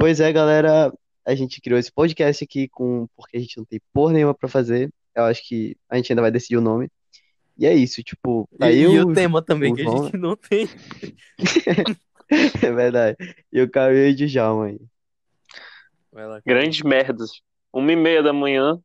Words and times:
Pois 0.00 0.18
é, 0.18 0.32
galera, 0.32 0.90
a 1.26 1.34
gente 1.34 1.60
criou 1.60 1.78
esse 1.78 1.92
podcast 1.92 2.42
aqui 2.42 2.66
com 2.68 3.06
porque 3.14 3.36
a 3.36 3.40
gente 3.40 3.58
não 3.58 3.66
tem 3.66 3.78
porra 3.92 4.14
nenhuma 4.14 4.32
pra 4.34 4.48
fazer. 4.48 4.90
Eu 5.14 5.24
acho 5.24 5.46
que 5.46 5.76
a 5.90 5.96
gente 5.96 6.10
ainda 6.10 6.22
vai 6.22 6.30
decidir 6.30 6.56
o 6.56 6.62
nome. 6.62 6.88
E 7.58 7.66
é 7.66 7.74
isso, 7.74 8.02
tipo, 8.02 8.48
E, 8.54 8.56
tá 8.58 8.70
e 8.70 8.82
eu, 8.82 9.08
o 9.08 9.12
tema 9.12 9.42
também, 9.42 9.74
o 9.74 9.76
que 9.76 9.82
a 9.82 9.90
gente 9.90 10.16
não 10.16 10.34
tem. 10.34 10.66
é 12.62 12.72
verdade. 12.72 13.18
E 13.52 13.60
o 13.60 13.70
Caio 13.70 13.98
e 13.98 14.10
o 14.12 14.16
Djalma 14.16 14.66
aí. 14.68 14.80
Grandes 16.46 16.80
merdas. 16.80 17.42
Uma 17.70 17.92
e 17.92 17.96
meia 17.96 18.22
da 18.22 18.32
manhã, 18.32 18.80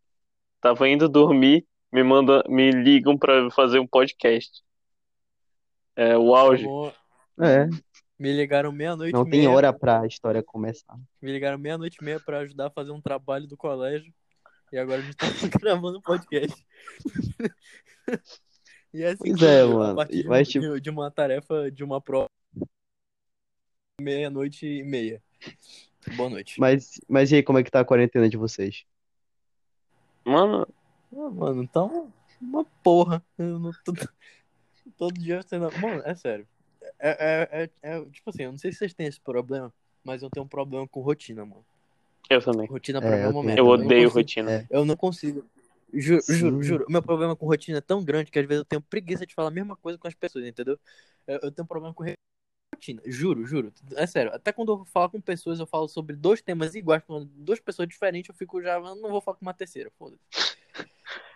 tava 0.59 0.89
indo 0.89 1.07
dormir, 1.07 1.65
me 1.93 2.03
manda, 2.03 2.43
me 2.49 2.71
ligam 2.71 3.17
pra 3.17 3.49
fazer 3.51 3.79
um 3.79 3.87
podcast. 3.87 4.61
É 5.95 6.17
o 6.17 6.35
auge. 6.35 6.63
Chamou- 6.63 6.93
É, 7.39 7.69
Me 8.17 8.31
ligaram 8.31 8.71
meia-noite 8.71 9.13
não 9.13 9.23
tem 9.25 9.41
meia. 9.41 9.51
hora 9.51 9.73
pra 9.73 10.05
história 10.07 10.41
começar. 10.41 10.97
Me 11.21 11.31
ligaram 11.31 11.57
meia-noite 11.57 11.97
e 11.99 12.03
meia 12.03 12.19
pra 12.19 12.39
ajudar 12.39 12.67
a 12.67 12.71
fazer 12.71 12.91
um 12.91 13.01
trabalho 13.01 13.45
do 13.47 13.57
colégio. 13.57 14.13
E 14.71 14.77
agora 14.77 15.01
a 15.01 15.03
gente 15.03 15.15
tá 15.17 15.25
gravando 15.59 15.97
um 15.97 16.01
podcast. 16.01 16.65
E 18.93 19.03
é 19.03 19.07
assim 19.09 19.17
Pois 19.27 19.35
que 19.39 19.45
é, 19.45 19.65
mano. 19.65 19.95
partir 19.97 20.21
de, 20.21 20.27
Mas, 20.29 20.47
tipo- 20.47 20.79
de- 20.79 20.89
uma 20.89 21.11
tarefa, 21.11 21.69
de 21.69 21.83
uma 21.83 21.99
prova, 21.99 22.29
meia-noite 23.99 24.65
e 24.65 24.83
meia. 24.83 25.21
Boa 26.15 26.29
noite. 26.29 26.57
Mas, 26.61 26.99
mas 27.09 27.29
e 27.29 27.35
aí, 27.35 27.43
como 27.43 27.59
é 27.59 27.63
que 27.63 27.69
tá 27.71 27.81
a 27.81 27.85
quarentena 27.85 28.29
de 28.29 28.37
vocês? 28.37 28.85
Mano, 30.23 30.65
Ah, 31.11 31.29
mano, 31.29 31.67
tá 31.67 31.83
uma, 31.83 32.09
uma 32.39 32.63
porra. 32.81 33.21
Eu 33.37 33.59
não 33.59 33.71
tô- 33.83 33.93
todo 34.97 35.13
dia 35.19 35.41
sendo. 35.41 35.69
Mano, 35.79 36.01
é 36.05 36.15
sério. 36.15 36.47
É, 36.99 37.09
é, 37.09 37.63
é, 37.63 37.97
é- 37.97 38.05
tipo 38.05 38.29
assim, 38.29 38.43
eu 38.43 38.51
não 38.51 38.57
sei 38.57 38.71
se 38.71 38.79
vocês 38.79 38.93
têm 38.93 39.07
esse 39.07 39.19
problema, 39.19 39.71
mas 40.03 40.21
eu 40.23 40.29
tenho 40.29 40.45
um 40.45 40.49
problema 40.49 40.87
com 40.87 41.01
rotina, 41.01 41.45
mano. 41.45 41.65
eu 42.29 42.41
também. 42.41 42.67
Rotina 42.67 42.99
É, 42.99 43.01
pra 43.01 43.15
é 43.17 43.25
eu 43.25 43.29
uma 43.29 43.33
tenho 43.33 43.43
merda. 43.45 43.61
Eu 43.61 43.67
odeio 43.67 43.87
consigo- 44.03 44.13
rotina. 44.19 44.51
É. 44.51 44.67
Eu 44.69 44.85
não 44.85 44.95
consigo. 44.95 45.45
Juro, 45.93 46.21
Sim. 46.23 46.33
juro, 46.33 46.63
juro. 46.63 46.85
O 46.89 46.91
meu 46.91 47.01
problema 47.01 47.35
com 47.35 47.45
rotina 47.45 47.77
é 47.77 47.81
tão 47.81 48.03
grande 48.03 48.29
que 48.31 48.39
às 48.39 48.45
vezes 48.45 48.59
eu 48.61 48.65
tenho 48.65 48.81
preguiça 48.81 49.25
de 49.25 49.33
falar 49.33 49.47
a 49.49 49.51
mesma 49.51 49.75
coisa 49.75 49.97
com 49.97 50.07
as 50.07 50.13
pessoas, 50.15 50.45
entendeu? 50.45 50.77
Eu, 51.27 51.39
eu 51.43 51.51
tenho 51.51 51.65
problema 51.67 51.93
com 51.93 52.03
rotina. 52.73 53.01
Juro, 53.05 53.45
juro. 53.45 53.71
É 53.95 54.05
sério. 54.07 54.33
Até 54.33 54.51
quando 54.51 54.71
eu 54.73 54.85
falo 54.85 55.09
com 55.11 55.21
pessoas, 55.21 55.59
eu 55.59 55.65
falo 55.67 55.87
sobre 55.87 56.15
dois 56.15 56.41
temas 56.41 56.75
iguais, 56.75 57.03
com 57.03 57.25
duas 57.35 57.59
pessoas 57.59 57.87
diferentes, 57.87 58.27
eu 58.29 58.35
fico 58.35 58.61
já. 58.61 58.75
Eu 58.75 58.95
não 58.95 59.09
vou 59.09 59.21
falar 59.21 59.37
com 59.37 59.45
uma 59.45 59.53
terceira, 59.53 59.89
foda-se. 59.97 60.19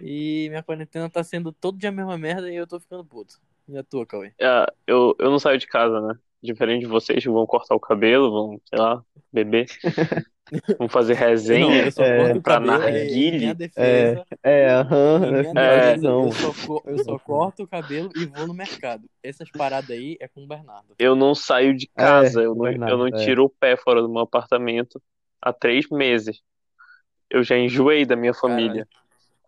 E 0.02 0.48
minha 0.50 0.64
quarentena 0.64 1.10
tá 1.10 1.24
sendo 1.24 1.52
todo 1.52 1.78
dia 1.78 1.90
a 1.90 1.92
mesma 1.92 2.18
merda 2.18 2.52
e 2.52 2.56
eu 2.56 2.66
tô 2.68 2.80
ficando 2.80 3.06
puto. 3.06 3.40
E 3.70 3.78
a 3.78 3.84
tua, 3.84 4.06
Cauê? 4.06 4.32
É, 4.40 4.66
eu, 4.88 5.16
eu 5.20 5.30
não 5.30 5.38
saio 5.40 5.60
de 5.60 5.68
casa, 5.68 6.02
né? 6.02 6.16
Diferente 6.42 6.82
de 6.82 6.88
vocês 6.88 7.22
que 7.22 7.30
vão 7.30 7.46
cortar 7.46 7.76
o 7.76 7.80
cabelo, 7.80 8.32
vão, 8.32 8.62
sei 8.66 8.80
lá, 8.80 9.04
beber. 9.32 9.68
vão 10.80 10.90
fazer 10.90 11.14
Não, 11.14 11.28
resenha. 11.28 11.84
eu 11.84 11.92
só 11.92 12.04
é, 12.04 12.40
pra 12.40 12.60
narguile. 12.60 13.38
Minha 13.38 13.54
defesa. 13.54 14.26
É, 14.42 14.72
aham, 14.72 15.26
é, 15.26 15.44
defesa, 15.44 16.08
não. 16.08 16.26
eu, 16.26 16.32
só, 16.34 16.82
eu 16.86 17.04
só 17.04 17.20
corto 17.20 17.64
o 17.64 17.68
cabelo 17.68 18.10
e 18.16 18.26
vou 18.26 18.48
no 18.48 18.54
mercado. 18.54 19.08
Essas 19.22 19.52
paradas 19.52 19.92
aí 19.92 20.18
é 20.20 20.28
com 20.28 20.44
o 20.44 20.48
Bernardo. 20.48 20.96
Eu 20.98 21.16
não 21.16 21.36
saio 21.36 21.76
de 21.76 21.88
casa, 21.96 22.42
É, 22.42 22.46
eu 22.46 22.56
não, 22.56 22.64
Bernardo, 22.64 22.94
eu 22.94 22.98
não 22.98 23.08
é. 23.08 23.24
tiro 23.24 23.44
o 23.46 23.50
pé 23.50 23.78
fora 23.78 24.02
do 24.02 24.10
meu 24.10 24.22
apartamento 24.22 25.00
há 25.42 25.54
três 25.54 25.88
meses. 25.90 26.42
Eu 27.30 27.44
já 27.44 27.58
enjoei 27.58 28.06
da 28.06 28.16
minha 28.16 28.34
família. 28.34 28.88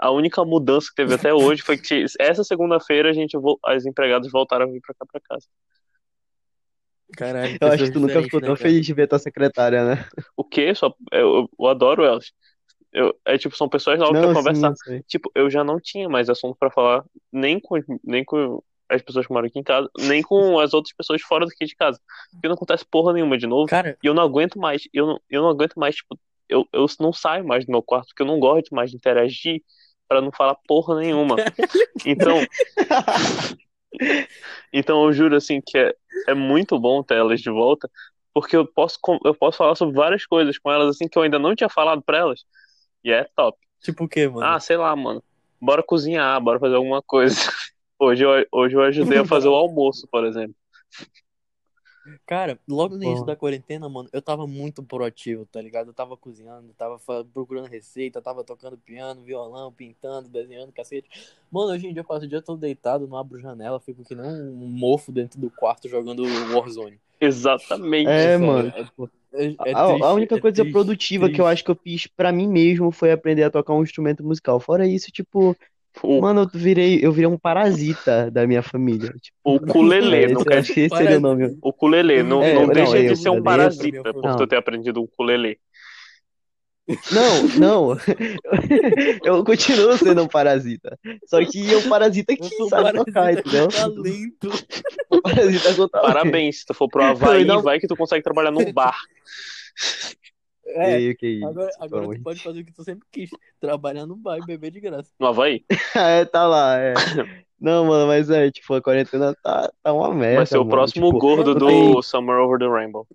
A 0.02 0.10
única 0.10 0.44
mudança 0.44 0.88
que 0.90 0.96
teve 0.96 1.14
até 1.14 1.32
hoje 1.32 1.62
foi 1.62 1.78
que 1.78 2.06
essa 2.20 2.44
segunda-feira 2.44 3.12
a 3.12 3.14
gente 3.14 3.38
as 3.64 3.86
empregadas 3.86 4.32
voltaram 4.32 4.66
a 4.66 4.68
vir 4.72 4.82
pra 4.82 4.96
cá 4.96 5.06
pra 5.06 5.22
casa. 5.22 5.46
Caralho, 7.14 7.58
Eu 7.62 7.68
acho 7.68 7.86
que 7.86 7.92
tu 7.92 8.00
nunca 8.00 8.22
ficou 8.24 8.40
né, 8.40 8.48
tão 8.48 8.56
cara? 8.56 8.70
feliz 8.70 8.86
de 8.86 8.94
ver 8.94 9.08
tua 9.08 9.20
secretária, 9.20 9.86
né? 9.86 10.06
O 10.36 10.44
quê? 10.44 10.74
Só, 10.74 10.94
eu, 11.12 11.50
eu 11.60 11.68
adoro 11.68 12.04
elas. 12.04 12.32
Eu, 12.92 13.16
é 13.26 13.38
tipo, 13.38 13.56
são 13.56 13.70
pessoas 13.70 14.00
novas 14.00 14.18
pra 14.20 14.28
Não, 14.28 14.36
sim, 14.36 14.40
conversar. 14.40 14.74
Tipo, 15.08 15.32
eu 15.36 15.50
já 15.50 15.64
não 15.64 15.80
tinha 15.80 16.10
mais 16.10 16.30
assunto 16.30 16.58
pra 16.58 16.72
falar, 16.72 17.06
nem 17.32 17.60
com, 17.60 17.78
nem 18.04 18.24
com 18.24 18.62
as 18.90 19.02
pessoas 19.02 19.26
que 19.26 19.34
moram 19.34 19.48
aqui 19.48 19.60
em 19.60 19.64
casa, 19.64 19.90
nem 20.00 20.22
com 20.22 20.60
as 20.60 20.74
outras 20.74 20.94
pessoas 20.96 21.22
fora 21.22 21.46
daqui 21.46 21.66
de 21.66 21.76
casa. 21.76 22.00
Porque 22.32 22.48
não 22.48 22.56
acontece 22.56 22.86
porra 22.90 23.14
nenhuma 23.14 23.38
de 23.38 23.48
novo. 23.48 23.68
Cara, 23.70 23.98
E 24.04 24.08
eu 24.08 24.14
não 24.14 24.24
aguento 24.24 24.60
mais, 24.60 24.84
eu 24.94 25.06
não, 25.08 25.22
eu 25.30 25.42
não 25.42 25.50
aguento 25.50 25.76
mais, 25.76 25.96
tipo, 25.96 26.18
eu, 26.50 26.68
eu 26.74 26.86
não 27.00 27.14
saio 27.14 27.48
mais 27.48 27.66
do 27.66 27.72
meu 27.72 27.82
quarto, 27.82 28.08
porque 28.08 28.24
eu 28.24 28.28
não 28.28 28.40
gosto 28.40 28.76
mais 28.76 28.92
de 28.92 28.98
interagir 28.98 29.62
pra 30.12 30.20
não 30.20 30.30
falar 30.30 30.56
porra 30.68 31.00
nenhuma. 31.00 31.38
Então, 32.06 32.40
então 34.74 35.06
eu 35.06 35.14
juro 35.14 35.36
assim 35.36 35.62
que 35.66 35.78
é, 35.78 35.94
é 36.28 36.34
muito 36.34 36.80
bom 36.80 37.04
ter 37.04 37.16
elas 37.16 37.40
de 37.40 37.50
volta, 37.50 37.90
porque 38.34 38.58
eu 38.58 38.66
posso, 38.66 38.98
eu 39.24 39.36
posso 39.36 39.58
falar 39.58 39.76
sobre 39.76 39.96
várias 39.96 40.26
coisas 40.26 40.58
com 40.58 40.72
elas 40.72 40.90
assim 40.90 41.08
que 41.08 41.18
eu 41.18 41.22
ainda 41.22 41.38
não 41.38 41.56
tinha 41.56 41.70
falado 41.70 42.02
pra 42.02 42.18
elas. 42.18 42.44
E 43.04 43.12
é 43.12 43.26
top. 43.36 43.58
tipo 43.82 44.04
o 44.04 44.08
quê, 44.08 44.28
mano? 44.28 44.44
Ah, 44.44 44.60
sei 44.60 44.76
lá, 44.76 44.94
mano. 44.96 45.24
Bora 45.62 45.84
cozinhar, 45.84 46.42
bora 46.42 46.60
fazer 46.60 46.76
alguma 46.76 47.02
coisa. 47.02 47.36
Hoje 48.00 48.24
eu, 48.26 48.46
hoje 48.52 48.76
eu 48.76 48.82
ajudei 48.82 49.20
a 49.20 49.26
fazer 49.26 49.48
o 49.48 49.54
almoço, 49.54 50.08
por 50.12 50.26
exemplo. 50.26 50.56
Cara, 52.26 52.60
logo 52.68 52.98
no 52.98 53.04
início 53.04 53.26
da 53.26 53.36
quarentena, 53.36 53.88
mano, 53.88 54.10
eu 54.12 54.22
tava 54.22 54.48
muito 54.48 54.82
proativo, 54.82 55.46
tá 55.46 55.62
ligado? 55.62 55.90
Eu 55.90 55.94
tava 55.94 56.18
cozinhando, 56.18 56.74
tava 56.74 57.00
procurando 57.32 57.68
receita, 57.68 58.22
tava 58.22 58.44
tocando 58.44 58.78
piano, 58.78 59.22
violão, 59.22 59.72
pintando, 59.72 60.28
desenhando, 60.28 60.72
cacete. 60.72 61.08
Mano, 61.52 61.72
hoje 61.72 61.88
em 61.88 61.94
dia 61.94 62.02
eu 62.02 62.06
passo 62.06 62.26
o 62.26 62.28
dia 62.28 62.42
todo 62.42 62.60
deitado, 62.60 63.08
não 63.08 63.18
abro 63.18 63.40
janela, 63.40 63.80
fico 63.80 64.04
que 64.04 64.16
nem 64.16 64.26
um 64.26 64.68
mofo 64.68 65.12
dentro 65.12 65.40
do 65.40 65.50
quarto 65.52 65.88
jogando 65.88 66.24
Warzone. 66.56 67.00
Exatamente. 67.20 68.10
É, 68.10 68.38
mano. 68.38 68.74
é- 68.76 69.46
é- 69.46 69.72
é 69.72 69.76
A, 69.76 69.82
a 69.82 69.86
triste, 69.86 70.14
única 70.14 70.36
é 70.36 70.42
coisa 70.42 70.64
triste, 70.64 70.66
produtiva 70.66 71.30
que 71.30 71.40
eu 71.40 71.46
triste. 71.46 71.48
acho 71.48 71.64
que 71.64 71.72
eu 71.72 71.76
fiz 71.76 72.08
pra 72.08 72.32
mim 72.32 72.48
mesmo 72.48 72.92
foi 72.92 73.12
aprender 73.12 73.44
a 73.44 73.52
tocar 73.52 73.74
um 73.74 73.84
instrumento 73.84 74.24
musical. 74.24 74.60
Fora 74.60 74.88
isso, 74.88 75.12
tipo, 75.12 75.56
O, 76.04 76.22
mano, 76.22 76.42
eu 76.42 76.60
virei, 76.60 77.00
eu 77.02 77.12
virei 77.12 77.28
um 77.28 77.38
parasita 77.38 78.32
da 78.32 78.48
minha 78.48 78.62
família. 78.64 79.14
Tipo, 79.22 79.38
o 79.44 79.60
não 79.60 79.94
esse, 79.94 80.34
eu 80.34 80.46
quer 80.46 80.58
acho 80.60 80.74
que 80.74 80.80
esse 80.82 80.96
seria 80.96 81.18
o 81.18 81.22
nome. 81.22 81.58
O 81.62 81.70
ukulele, 81.70 82.24
não, 82.24 82.42
É, 82.42 82.54
não 82.54 82.68
não, 82.68 82.74
deixa 82.74 82.98
é, 82.98 83.10
de 83.10 83.16
ser 83.16 83.30
um 83.30 83.40
ukulele, 83.40 83.44
parasita 83.44 84.14
por 84.14 84.24
não. 84.24 84.36
tu 84.38 84.48
ter 84.48 84.56
aprendido 84.56 85.02
o 85.02 85.04
ukulele. 85.04 85.60
Não, 87.12 87.48
não. 87.60 87.98
Eu 89.24 89.44
continuo 89.44 89.98
sendo 89.98 90.24
um 90.24 90.28
parasita. 90.28 90.98
Só 91.26 91.44
que 91.46 91.72
é 91.74 91.78
um 91.78 91.88
parasita 91.88 92.36
que 92.36 92.64
um 92.64 92.68
sabe 92.68 92.92
tocar, 92.94 93.14
parasita 93.14 93.40
entendeu? 93.50 93.68
talento. 93.68 94.50
Um 95.12 95.22
parasita 95.22 95.76
com 95.76 95.88
talento. 95.88 96.14
Parabéns, 96.14 96.60
se 96.60 96.66
tu 96.66 96.74
for 96.74 96.90
pro 96.90 97.04
Havaí, 97.04 97.46
Não, 97.46 97.56
não. 97.56 97.62
vai 97.62 97.80
que 97.80 97.88
tu 97.88 97.96
consegue 97.96 98.24
trabalhar 98.24 98.52
num 98.52 98.72
bar. 98.74 98.98
É, 100.74 100.98
Que, 101.00 101.16
que 101.16 101.28
isso, 101.28 101.48
agora, 101.48 101.70
agora 101.80 102.06
tu 102.06 102.14
de 102.16 102.20
pode 102.22 102.44
fazer 102.44 102.62
o 102.62 102.66
que 102.66 102.72
tu 102.74 102.84
sempre 102.84 103.08
quis, 103.12 103.30
trabalhar 103.60 104.06
no 104.06 104.16
bar 104.16 104.38
e 104.38 104.46
beber 104.46 104.72
de 104.72 104.80
graça. 104.80 105.10
No 105.20 105.28
Havaí? 105.28 105.64
É, 105.96 106.26
tá 106.26 106.48
lá, 106.48 106.78
é. 106.80 106.94
Não, 107.60 107.86
mano, 107.86 108.08
mas 108.08 108.28
é, 108.30 108.50
tipo, 108.50 108.74
a 108.74 108.82
quarentena 108.82 109.36
tá, 109.44 109.72
tá 109.84 109.94
uma 109.94 110.12
merda, 110.14 110.38
Vai 110.38 110.46
ser 110.48 110.58
o 110.58 110.62
mano. 110.62 110.72
próximo 110.72 111.06
Tipo, 111.08 111.20
gordo 111.20 111.54
do 111.54 111.68
tenho- 111.68 112.02
Summer 112.02 112.38
Over 112.38 112.58
the 112.58 112.68
Rainbow. 112.68 113.06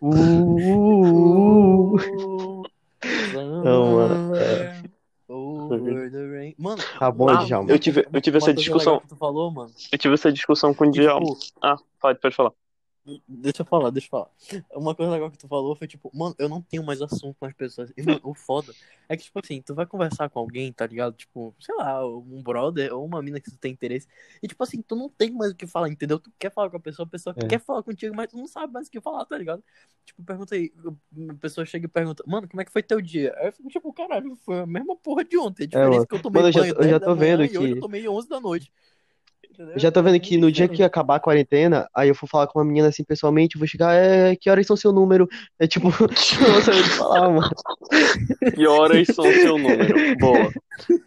Uh, 0.00 0.02
uh, 0.02 1.96
uh. 1.96 2.62
Não, 3.64 3.92
mano, 3.92 4.36
é. 4.36 4.82
Mano, 6.58 6.82
Tá 6.98 7.10
bom, 7.10 7.28
Ah, 7.28 7.44
Djalma. 7.44 7.70
eu 7.70 7.78
tive, 7.78 8.06
eu 8.12 8.20
tive 8.20 8.36
essa 8.38 8.52
discussão. 8.54 9.02
tu 9.08 9.16
falou, 9.16 9.50
mano. 9.50 9.70
Eu 9.90 9.98
tive 9.98 10.14
essa 10.14 10.30
discussão 10.32 10.72
com 10.74 10.86
o 10.86 10.92
que, 10.92 11.00
Djalma. 11.00 11.24
tipo, 11.26 11.38
Ah, 11.62 11.76
pode, 12.00 12.20
pode 12.20 12.34
falar. 12.36 12.52
Deixa 13.26 13.62
eu 13.62 13.66
falar, 13.66 13.90
deixa 13.90 14.06
eu 14.06 14.10
falar. 14.10 14.30
Uma 14.72 14.94
coisa 14.94 15.10
legal 15.10 15.28
que 15.28 15.36
tu 15.36 15.48
falou 15.48 15.74
foi 15.74 15.88
tipo, 15.88 16.08
mano, 16.14 16.36
eu 16.38 16.48
não 16.48 16.62
tenho 16.62 16.84
mais 16.84 17.02
assunto 17.02 17.34
com 17.38 17.44
as 17.46 17.52
pessoas. 17.52 17.92
E, 17.96 18.02
mano, 18.02 18.20
o 18.22 18.32
foda 18.32 18.72
é 19.08 19.16
que, 19.16 19.24
tipo 19.24 19.40
assim, 19.42 19.60
tu 19.60 19.74
vai 19.74 19.84
conversar 19.86 20.30
com 20.30 20.38
alguém, 20.38 20.72
tá 20.72 20.86
ligado? 20.86 21.14
Tipo, 21.16 21.52
sei 21.58 21.74
lá, 21.74 22.06
um 22.06 22.40
brother 22.40 22.94
ou 22.94 23.04
uma 23.04 23.20
mina 23.20 23.40
que 23.40 23.50
tu 23.50 23.56
tem 23.58 23.72
interesse. 23.72 24.06
E, 24.40 24.46
tipo 24.46 24.62
assim, 24.62 24.80
tu 24.80 24.94
não 24.94 25.08
tem 25.08 25.32
mais 25.32 25.50
o 25.50 25.56
que 25.56 25.66
falar, 25.66 25.88
entendeu? 25.88 26.20
Tu 26.20 26.30
quer 26.38 26.52
falar 26.52 26.70
com 26.70 26.76
a 26.76 26.80
pessoa, 26.80 27.04
a 27.04 27.10
pessoa 27.10 27.34
É. 27.36 27.48
quer 27.48 27.58
falar 27.58 27.82
contigo, 27.82 28.14
mas 28.14 28.30
tu 28.30 28.36
não 28.36 28.46
sabe 28.46 28.72
mais 28.72 28.86
o 28.86 28.90
que 28.90 29.00
falar, 29.00 29.24
tá 29.24 29.36
ligado? 29.36 29.64
Tipo, 30.04 30.22
pergunta 30.22 30.54
aí, 30.54 30.72
a 31.28 31.34
pessoa 31.34 31.66
chega 31.66 31.86
e 31.86 31.88
pergunta, 31.88 32.22
mano, 32.24 32.48
como 32.48 32.60
é 32.60 32.64
que 32.64 32.72
foi 32.72 32.84
teu 32.84 33.00
dia? 33.00 33.34
Aí 33.38 33.46
eu 33.48 33.52
fico, 33.52 33.68
tipo, 33.68 33.92
caralho, 33.92 34.36
foi 34.36 34.60
a 34.60 34.66
mesma 34.66 34.94
porra 34.96 35.24
de 35.24 35.36
ontem. 35.36 35.64
A 35.64 35.66
diferença 35.66 35.90
mano. 35.90 36.02
é 36.04 36.06
que 36.06 36.14
eu 36.14 36.22
tomei 36.22 36.42
Mano, 36.42 36.48
eu 36.48 36.52
já 36.52 36.60
banho 36.60 36.74
eu 36.74 36.82
já 36.84 36.98
10 36.98 37.00
da 37.00 37.06
tô 37.06 37.16
manhã 37.16 37.36
vendo 37.36 37.40
e 37.52 37.58
hoje 37.58 37.72
que- 37.72 37.78
eu 37.78 37.80
tomei 37.80 38.08
11 38.08 38.28
da 38.28 38.40
noite. 38.40 38.72
Entendeu? 39.52 39.74
Eu 39.74 39.80
já 39.80 39.92
tô 39.92 40.02
vendo 40.02 40.18
que 40.18 40.38
no 40.38 40.50
dia 40.50 40.66
que 40.66 40.82
acabar 40.82 41.16
a 41.16 41.20
quarentena, 41.20 41.86
aí 41.94 42.08
eu 42.08 42.14
for 42.14 42.26
falar 42.26 42.46
com 42.46 42.58
uma 42.58 42.64
menina 42.64 42.88
assim 42.88 43.04
pessoalmente, 43.04 43.54
eu 43.56 43.58
vou 43.58 43.68
chegar, 43.68 43.94
é, 43.94 44.34
que 44.34 44.48
horas 44.48 44.66
são 44.66 44.76
seu 44.76 44.92
número? 44.92 45.28
É 45.58 45.66
tipo, 45.66 45.88
eu 46.40 46.48
não 46.48 46.62
sei 46.62 46.80
o 46.80 46.82
que 46.82 46.88
falar, 46.90 47.28
mano. 47.28 47.50
Que 48.54 48.66
horas 48.66 49.08
são 49.08 49.28
o 49.28 49.32
seu 49.34 49.58
número? 49.58 50.16
Boa. 50.16 50.50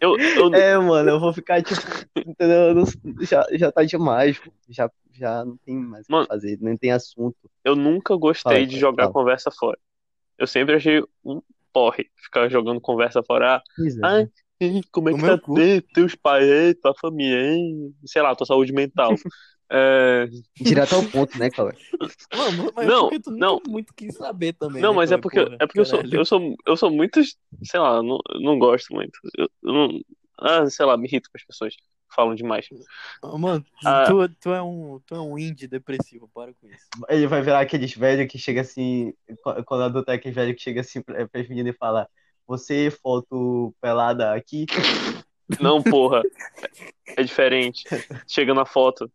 Eu, 0.00 0.16
eu, 0.18 0.54
É, 0.54 0.78
mano, 0.78 1.10
eu 1.10 1.18
vou 1.20 1.32
ficar 1.32 1.60
tipo, 1.62 1.80
entendeu? 2.16 2.68
Eu 2.68 2.74
não- 2.76 2.84
já, 3.20 3.44
já 3.52 3.72
tá 3.72 3.82
demais, 3.82 4.40
já, 4.68 4.88
já 5.12 5.44
não 5.44 5.56
tem 5.58 5.74
mais 5.76 6.04
o 6.04 6.06
que 6.06 6.12
Mano. 6.12 6.26
fazer, 6.28 6.58
nem 6.60 6.76
tem 6.76 6.92
assunto. 6.92 7.36
eu 7.64 7.74
nunca 7.74 8.14
gostei 8.16 8.52
Fala, 8.58 8.66
de 8.66 8.78
jogar 8.78 9.04
fala. 9.04 9.12
conversa 9.12 9.50
fora. 9.50 9.78
Eu 10.38 10.46
sempre 10.46 10.76
achei 10.76 11.02
um 11.24 11.42
porre 11.72 12.08
ficar 12.16 12.48
jogando 12.48 12.80
conversa 12.80 13.22
fora. 13.22 13.60
Ah, 14.02 14.20
é. 14.20 14.28
Ei, 14.60 14.80
Como 14.90 15.08
é 15.08 15.12
O 15.12 15.16
que 15.16 15.24
tá 15.24 15.38
cu. 15.38 15.54
te- 15.54 15.80
teus 15.92 16.14
pais, 16.14 16.44
ei, 16.48 16.74
tua 16.74 16.94
família, 17.00 17.52
hein? 17.52 17.94
sei 18.06 18.22
lá, 18.22 18.34
tua 18.34 18.46
saúde 18.46 18.72
mental. 18.72 19.14
É, 19.68 20.26
Direto 20.60 20.94
ao 20.94 21.02
ponto, 21.02 21.36
né? 21.36 21.48
Mano, 22.32 22.72
mas 22.76 22.86
Não, 22.86 23.08
porque 23.08 23.18
tu 23.18 23.32
nunca 23.32 23.46
não. 23.46 23.60
muito 23.68 23.92
quis 23.94 24.14
saber 24.14 24.52
também, 24.52 24.80
Não, 24.80 24.90
né, 24.90 24.96
mas 24.96 25.10
é 25.10 25.16
porque, 25.18 25.40
porra, 25.40 25.56
é 25.58 25.66
porque 25.66 25.80
eu 25.80 25.84
sou, 25.84 26.00
eu 26.12 26.24
sou, 26.24 26.54
eu 26.64 26.76
sou 26.76 26.88
muito, 26.88 27.20
sei 27.64 27.80
lá, 27.80 27.96
eu 27.96 28.02
não, 28.04 28.18
não 28.40 28.58
gosto 28.60 28.94
muito. 28.94 29.18
Eu, 29.36 29.48
eu 29.64 29.72
não, 29.72 30.00
ah, 30.38 30.70
sei 30.70 30.86
lá, 30.86 30.96
me 30.96 31.08
irrito 31.08 31.28
com 31.30 31.36
as 31.36 31.44
pessoas 31.44 31.74
que 31.74 31.82
falam 32.14 32.36
demais. 32.36 32.68
Ah, 33.24 33.36
Mano, 33.36 33.64
Ah. 33.84 34.04
tu, 34.06 34.28
tu 34.40 34.50
é 34.50 34.62
um, 34.62 35.00
tu 35.04 35.14
é 35.16 35.20
um 35.20 35.36
indie 35.36 35.66
depressivo, 35.66 36.28
para 36.32 36.54
com 36.54 36.68
isso. 36.68 36.86
Ele 37.08 37.26
vai 37.26 37.42
virar 37.42 37.58
aqueles 37.60 37.92
velhos 37.92 38.30
que 38.30 38.38
chega 38.38 38.60
assim, 38.60 39.12
qu- 39.42 39.64
quando 39.64 39.82
adulto 39.82 40.12
é 40.12 40.14
aquele 40.14 40.34
velho 40.34 40.54
que 40.54 40.62
chega 40.62 40.80
assim 40.80 41.02
pra, 41.02 41.26
pras 41.28 41.48
meninas 41.48 41.74
e 41.74 41.76
fala, 41.76 42.08
você, 42.46 42.90
foto 42.90 43.74
pelada 43.80 44.34
aqui? 44.34 44.66
Não, 45.60 45.82
porra. 45.82 46.22
É 47.16 47.22
diferente. 47.22 47.84
Chega 48.26 48.52
na 48.52 48.64
foto, 48.64 49.10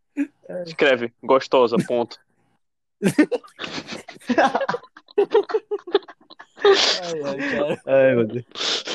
escreve 0.66 1.12
gostosa, 1.22 1.76
ponto. 1.86 2.18
Ai, 7.02 7.22
ai, 7.24 7.50
cara. 7.50 7.82
Ai, 7.86 8.14
meu 8.14 8.26
Deus. 8.26 8.44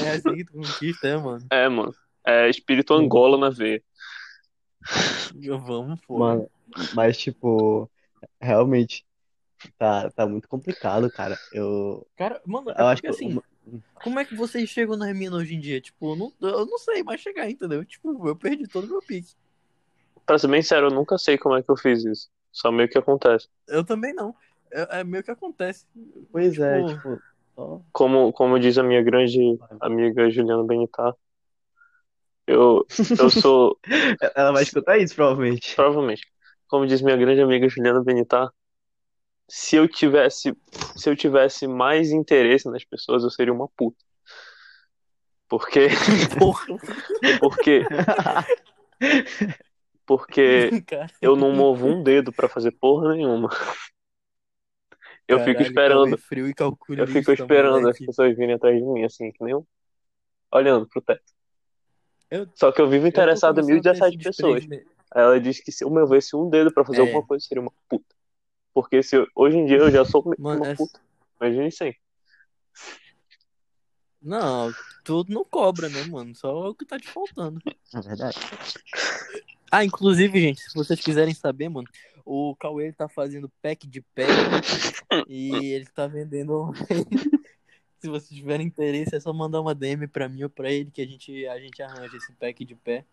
É 0.03 0.09
assim 0.11 0.35
que 0.35 0.45
tu 0.45 0.53
conquista, 0.53 1.07
é, 1.07 1.17
mano. 1.17 1.45
É, 1.51 1.69
mano. 1.69 1.93
É 2.25 2.49
espírito 2.49 2.93
Angola 2.93 3.37
na 3.37 3.49
veia. 3.49 3.81
Vamos, 5.65 5.99
pô. 6.05 6.19
Mano, 6.19 6.49
mas 6.93 7.17
tipo, 7.17 7.89
realmente, 8.41 9.05
tá, 9.77 10.09
tá 10.11 10.25
muito 10.25 10.47
complicado, 10.47 11.09
cara. 11.11 11.37
Eu, 11.51 12.05
Cara, 12.15 12.41
mano, 12.45 12.71
é 12.71 12.81
eu 12.81 12.87
acho 12.87 13.01
que 13.01 13.07
assim, 13.07 13.39
como 13.95 14.19
é 14.19 14.25
que 14.25 14.35
vocês 14.35 14.69
chegam 14.69 14.95
nas 14.97 15.15
minas 15.15 15.39
hoje 15.41 15.55
em 15.55 15.59
dia? 15.59 15.81
Tipo, 15.81 16.13
eu 16.13 16.15
não, 16.15 16.33
eu 16.49 16.65
não 16.65 16.77
sei 16.77 17.03
mais 17.03 17.19
chegar, 17.21 17.49
entendeu? 17.49 17.83
Tipo, 17.85 18.27
eu 18.27 18.35
perdi 18.35 18.67
todo 18.67 18.85
o 18.85 18.89
meu 18.89 19.01
pique. 19.01 19.33
Pra 20.25 20.37
ser 20.37 20.47
bem 20.47 20.61
sério, 20.61 20.87
eu 20.87 20.93
nunca 20.93 21.17
sei 21.17 21.37
como 21.37 21.55
é 21.55 21.63
que 21.63 21.69
eu 21.71 21.77
fiz 21.77 22.03
isso. 22.05 22.29
Só 22.51 22.71
meio 22.71 22.89
que 22.89 22.97
acontece. 22.97 23.47
Eu 23.67 23.83
também 23.83 24.13
não. 24.13 24.35
É, 24.71 24.99
é 24.99 25.03
meio 25.03 25.23
que 25.23 25.31
acontece. 25.31 25.85
Pois 26.31 26.57
é, 26.59 26.83
Tipo, 26.83 26.93
tipo, 26.93 27.21
só- 27.55 27.81
Como, 27.91 28.33
como 28.33 28.59
diz 28.59 28.77
a 28.77 28.83
minha 28.83 29.01
grande 29.01 29.57
amiga 29.79 30.29
Juliana 30.29 30.63
Benitá, 30.63 31.13
eu, 32.45 32.85
eu 33.19 33.29
sou, 33.29 33.77
ela 34.35 34.51
vai 34.51 34.63
escutar 34.63 34.97
isso, 34.97 35.15
provavelmente. 35.15 35.75
provavelmente, 35.75 36.21
como 36.67 36.87
diz 36.87 37.01
minha 37.01 37.17
grande 37.17 37.41
amiga 37.41 37.67
Juliana 37.67 38.03
Benitá, 38.03 38.49
se 39.49 39.75
eu 39.75 39.87
tivesse, 39.87 40.55
se 40.97 41.09
eu 41.09 41.15
tivesse 41.15 41.67
mais 41.67 42.11
interesse 42.11 42.69
nas 42.69 42.83
pessoas, 42.83 43.23
eu 43.23 43.29
seria 43.29 43.53
uma 43.53 43.67
puta. 43.69 43.97
Porque, 45.49 45.88
porra, 46.38 46.65
porque, 47.39 47.83
porque 50.05 50.81
cara. 50.81 51.07
eu 51.21 51.35
não 51.35 51.53
movo 51.53 51.88
um 51.88 52.03
dedo 52.03 52.31
pra 52.33 52.49
fazer 52.49 52.71
porra 52.71 53.13
nenhuma. 53.15 53.49
Eu 55.27 55.39
fico 55.39 55.57
Caralho, 55.57 55.67
esperando, 55.67 56.09
Cauê 56.11 56.21
frio 56.21 56.47
e 56.47 56.53
eu 56.97 57.07
fico 57.07 57.31
esperando 57.33 57.75
as 57.77 57.81
moleque. 57.81 58.05
pessoas 58.05 58.35
virem 58.35 58.55
atrás 58.55 58.77
de 58.77 58.83
mim, 58.83 59.03
assim, 59.03 59.31
que 59.31 59.44
nem 59.44 59.51
eu, 59.53 59.67
olhando 60.53 60.88
pro 60.88 61.01
teto. 61.01 61.21
Eu- 62.31 62.47
Só 62.55 62.71
que 62.71 62.81
eu 62.81 62.89
vivo 62.89 63.07
interessado 63.07 63.59
em 63.59 63.63
começando 63.63 63.88
a 63.88 63.94
ter 63.94 63.99
1017 63.99 64.15
esse 64.17 64.23
pessoas. 64.41 64.65
Aí 65.11 65.21
ela 65.23 65.39
disse 65.39 65.63
que 65.63 65.71
se 65.71 65.83
eu 65.83 65.89
movesse 65.89 66.35
um 66.35 66.49
dedo 66.49 66.73
pra 66.73 66.83
fazer 66.85 66.99
É. 66.99 67.01
alguma 67.01 67.25
coisa, 67.25 67.45
seria 67.45 67.61
uma 67.61 67.71
puta. 67.89 68.15
Porque 68.77 69.01
se 69.01 69.15
eu- 69.15 69.27
hoje 69.33 69.57
em 69.57 69.65
dia 69.65 69.77
eu 69.77 69.89
já 69.89 70.06
sou 70.06 70.24
Mano, 70.38 70.62
uma 70.62 70.68
é- 70.71 70.75
puta. 70.75 71.01
Imagine 71.41 71.71
sem. 71.71 71.95
Não, 74.21 74.71
tudo 75.03 75.33
não 75.33 75.44
cobra, 75.44 75.89
né, 75.89 76.03
mano? 76.03 76.35
Só 76.35 76.69
o 76.69 76.75
que 76.75 76.85
tá 76.85 77.00
te 77.00 77.07
faltando. 77.09 77.59
É 77.95 78.01
verdade. 78.01 78.38
Ah, 79.71 79.83
inclusive, 79.83 80.39
gente, 80.39 80.62
se 80.62 80.75
vocês 80.75 81.00
quiserem 81.01 81.33
saber, 81.33 81.69
mano, 81.69 81.88
o 82.24 82.56
Cauê 82.56 82.83
ele 82.85 82.94
tá 82.94 83.09
fazendo 83.09 83.51
pack 83.63 83.88
de 83.88 84.01
pé 84.13 84.27
e 85.27 85.50
ele 85.73 85.88
tá 85.88 86.06
vendendo. 86.06 86.71
se 88.00 88.07
vocês 88.07 88.30
tiverem 88.39 88.68
interesse, 88.68 89.15
é 89.15 89.19
só 89.19 89.33
mandar 89.33 89.59
uma 89.59 89.73
DM 89.73 90.07
pra 90.07 90.30
mim 90.30 90.44
ou 90.44 90.51
pra 90.51 90.71
ele 90.71 90.91
que 90.91 91.01
a 91.01 91.07
gente, 91.07 91.47
a 91.47 91.59
gente 91.59 91.81
arranja 91.81 92.15
esse 92.15 92.31
pack 92.33 92.63
de 92.63 92.75
pé. 92.75 93.03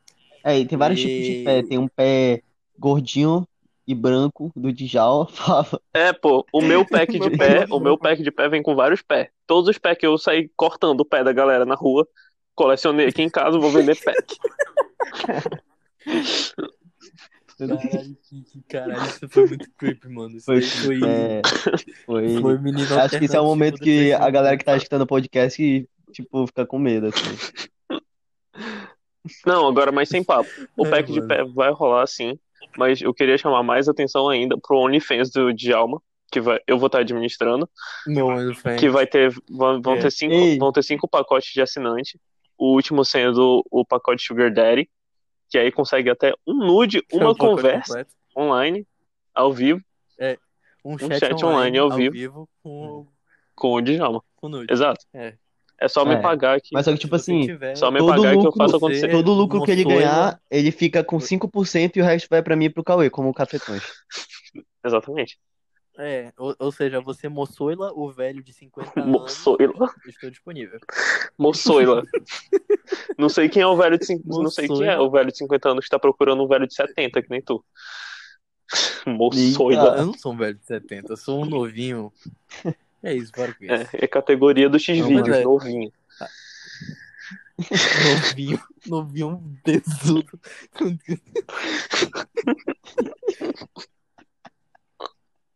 É, 0.44 0.58
e 0.58 0.66
tem 0.66 0.76
vários 0.76 1.00
E- 1.00 1.04
tipos 1.04 1.26
de 1.38 1.42
pé. 1.42 1.62
Tem 1.62 1.78
um 1.78 1.88
pé 1.88 2.42
gordinho 2.78 3.48
e 3.86 3.94
branco 3.94 4.50
do 4.56 4.72
Djalma. 4.72 5.26
Fala. 5.32 5.80
É, 5.92 6.12
pô, 6.12 6.46
o 6.52 6.60
meu 6.62 6.84
pack 6.88 7.18
de 7.18 7.30
pé, 7.30 7.66
o 7.70 7.80
meu 7.80 7.98
pack 7.98 8.22
de 8.22 8.30
pé 8.30 8.48
vem 8.48 8.62
com 8.62 8.74
vários 8.74 9.02
pés. 9.02 9.28
Todos 9.46 9.68
os 9.68 9.78
pés 9.78 9.98
que 9.98 10.06
eu 10.06 10.16
saí 10.18 10.50
cortando 10.56 11.00
o 11.00 11.04
pé 11.04 11.22
da 11.24 11.32
galera 11.32 11.64
na 11.64 11.74
rua, 11.74 12.06
colecionei 12.54 13.08
aqui 13.08 13.22
em 13.22 13.30
casa, 13.30 13.58
vou 13.58 13.70
vender 13.70 13.96
pack. 14.02 14.36
Caralho, 17.56 18.16
que, 18.28 18.42
que 18.42 18.62
caralho, 18.68 19.04
isso 19.04 19.28
foi 19.28 19.46
muito 19.46 19.70
creepy, 19.76 20.08
mano. 20.08 20.36
Isso 20.36 20.44
Foi, 20.44 20.60
foi, 20.60 21.00
é, 21.04 21.40
foi. 22.04 22.40
foi 22.40 22.58
menino 22.58 22.98
Acho 22.98 23.16
que 23.18 23.26
esse 23.26 23.36
é 23.36 23.40
o 23.40 23.44
momento 23.44 23.78
que 23.80 24.12
a 24.12 24.28
galera 24.28 24.56
que 24.56 24.64
tá 24.64 24.76
escutando 24.76 25.02
o 25.02 25.06
podcast, 25.06 25.88
tipo, 26.12 26.46
fica 26.48 26.66
com 26.66 26.78
medo, 26.78 27.06
assim. 27.06 27.38
Não, 29.46 29.66
agora 29.66 29.92
mais 29.92 30.08
sem 30.08 30.22
papo. 30.22 30.50
O 30.76 30.84
É, 30.84 30.90
pack 30.90 31.12
de 31.12 31.20
mano. 31.20 31.28
pé 31.28 31.44
vai 31.44 31.70
rolar 31.72 32.06
sim, 32.06 32.38
mas 32.76 33.00
eu 33.00 33.12
queria 33.14 33.36
chamar 33.38 33.62
mais 33.62 33.88
atenção 33.88 34.28
ainda 34.28 34.56
pro 34.58 34.78
OnlyFans 34.78 35.30
do 35.30 35.52
Djalma, 35.52 36.00
que 36.30 36.40
vai, 36.40 36.58
eu 36.66 36.78
vou 36.78 36.86
estar 36.86 37.00
administrando, 37.00 37.68
Meu 38.06 38.26
OnlyFans. 38.26 38.80
que 38.80 38.88
vai 38.88 39.06
ter, 39.06 39.30
vão, 39.50 39.80
vão 39.80 39.94
É. 39.94 40.00
ter 40.00 40.10
cinco, 40.10 40.34
Ei. 40.34 40.58
vão 40.58 40.72
ter 40.72 40.82
cinco 40.82 41.08
pacotes 41.08 41.52
de 41.52 41.60
assinante. 41.62 42.18
O 42.58 42.72
último 42.72 43.04
sendo 43.04 43.64
o 43.70 43.84
pacote 43.84 44.22
Sugar 44.24 44.52
Daddy, 44.52 44.88
que 45.50 45.58
aí 45.58 45.70
consegue 45.72 46.08
até 46.10 46.32
um 46.46 46.54
nude, 46.54 46.98
É 47.10 47.16
uma 47.16 47.34
pacote 47.34 47.38
conversa 47.38 47.86
completo. 47.92 48.10
online, 48.36 48.86
ao 49.34 49.52
vivo, 49.52 49.80
Um 50.84 50.94
Um 50.94 50.98
chat, 50.98 51.18
chat 51.18 51.32
online, 51.44 51.48
online 51.54 51.78
ao 51.78 51.90
ao 51.90 51.96
vivo. 51.96 52.12
vivo 52.12 52.48
com, 52.62 53.06
com 53.54 53.72
o 53.74 53.80
Djalma. 53.80 54.22
com 54.36 54.48
nude. 54.48 54.72
Exato. 54.72 55.04
É. 55.14 55.34
É 55.84 55.88
só 55.88 56.04
me 56.04 56.14
É. 56.14 56.20
pagar 56.20 56.56
aqui. 56.56 56.70
Mas 56.72 56.84
só 56.86 56.92
que, 56.92 56.98
tipo 56.98 57.14
assim, 57.14 57.42
tiver- 57.42 57.76
Só 57.76 57.90
me 57.90 57.98
todo 57.98 58.08
pagar 58.16 58.30
que 58.30 58.36
eu 58.38 58.42
lucro- 58.42 58.56
faço 58.58 58.76
acontecer. 58.76 59.08
todo 59.10 59.32
lucro 59.32 59.62
que 59.62 59.70
ele 59.70 59.84
ganhar, 59.84 60.40
ele 60.50 60.70
fica 60.70 61.04
com 61.04 61.20
5% 61.20 61.96
e 61.96 62.00
o 62.00 62.04
resto 62.04 62.26
vai 62.30 62.42
pra 62.42 62.56
mim 62.56 62.64
e 62.66 62.70
pro 62.70 62.82
Cauê, 62.82 63.10
como 63.10 63.34
cafetões. 63.34 63.82
Exatamente. 64.84 65.38
É, 65.98 66.32
ou, 66.36 66.56
ou 66.58 66.72
seja, 66.72 67.00
você 67.00 67.28
moçoila 67.28 67.92
o 67.94 68.10
velho 68.10 68.42
de 68.42 68.52
50 68.52 68.90
anos. 69.00 69.10
Moçoila. 69.12 69.90
Estou 70.08 70.30
disponível. 70.30 70.80
Moçoila. 71.38 72.02
não 73.18 73.28
sei 73.28 73.48
quem 73.48 73.62
é 73.62 73.66
o 73.66 73.76
velho 73.76 73.98
de 73.98 74.04
cin- 74.06 74.20
Não 74.24 74.50
sei 74.50 74.66
quem 74.66 74.86
é 74.86 74.98
o 74.98 75.10
velho 75.10 75.30
de 75.30 75.38
50 75.38 75.68
anos 75.68 75.84
que 75.84 75.90
tá 75.90 75.98
procurando 75.98 76.42
um 76.42 76.48
velho 76.48 76.66
de 76.66 76.74
70, 76.74 77.22
que 77.22 77.30
nem 77.30 77.40
tu. 77.42 77.64
Moçoila. 79.06 79.96
Eu 79.98 80.06
não 80.06 80.14
sou 80.14 80.32
um 80.32 80.36
velho 80.36 80.54
de 80.58 80.64
70, 80.66 81.12
eu 81.12 81.16
sou 81.16 81.42
um 81.42 81.44
novinho. 81.44 82.10
É 83.04 83.14
isso, 83.14 83.30
para 83.30 83.52
com 83.52 83.64
isso. 83.64 83.74
É, 83.74 83.88
é 83.92 84.06
categoria 84.06 84.68
do 84.68 84.78
X-Vídeos, 84.78 85.36
é. 85.36 85.44
novinho. 85.44 85.92
Novinho, 88.04 88.60
novinho 88.86 89.58
tesudo. 89.62 90.40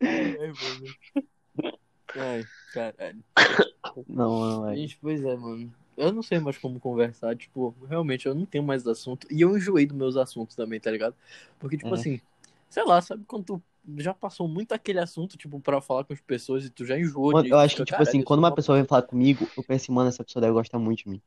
Ai, 0.00 0.52
mano. 0.52 1.72
Ai, 2.14 2.44
caralho. 2.72 3.24
Não, 4.06 4.40
não 4.40 4.70
é. 4.70 4.76
Gente, 4.76 4.98
pois 5.00 5.24
é, 5.24 5.36
mano. 5.36 5.72
Eu 5.96 6.12
não 6.12 6.22
sei 6.22 6.38
mais 6.38 6.56
como 6.56 6.78
conversar, 6.78 7.34
tipo, 7.34 7.74
realmente 7.88 8.26
eu 8.26 8.34
não 8.34 8.46
tenho 8.46 8.62
mais 8.62 8.86
assunto. 8.86 9.26
E 9.30 9.40
eu 9.40 9.56
enjoei 9.56 9.84
dos 9.84 9.96
meus 9.96 10.16
assuntos 10.16 10.54
também, 10.54 10.78
tá 10.78 10.90
ligado? 10.90 11.16
Porque, 11.58 11.76
tipo 11.76 11.90
É. 11.90 11.94
assim, 11.94 12.20
sei 12.70 12.84
lá, 12.84 13.00
sabe 13.00 13.24
quando 13.26 13.44
tu 13.44 13.62
já 13.96 14.12
passou 14.12 14.46
muito 14.46 14.72
aquele 14.72 14.98
assunto, 15.00 15.36
tipo, 15.36 15.60
pra 15.60 15.80
falar 15.80 16.04
com 16.04 16.12
as 16.12 16.20
pessoas 16.20 16.64
e 16.64 16.70
tu 16.70 16.84
já 16.84 16.98
enjoou 16.98 17.32
Mano, 17.32 17.44
de 17.44 17.50
eu 17.50 17.58
acho 17.58 17.76
que, 17.76 17.84
tipo 17.84 17.90
"Caralho, 17.90 18.08
assim, 18.08 18.22
quando 18.22 18.40
sou 18.40 18.48
uma 18.48 18.54
pessoa 18.54 18.78
vem 18.78 18.86
falar 18.86 19.02
comigo, 19.02 19.48
eu 19.56 19.62
penso, 19.62 19.92
mano, 19.92 20.08
essa 20.08 20.24
pessoa 20.24 20.40
deve 20.40 20.52
gostar 20.52 20.78
muito 20.78 21.04
de 21.04 21.08
mim. 21.10 21.22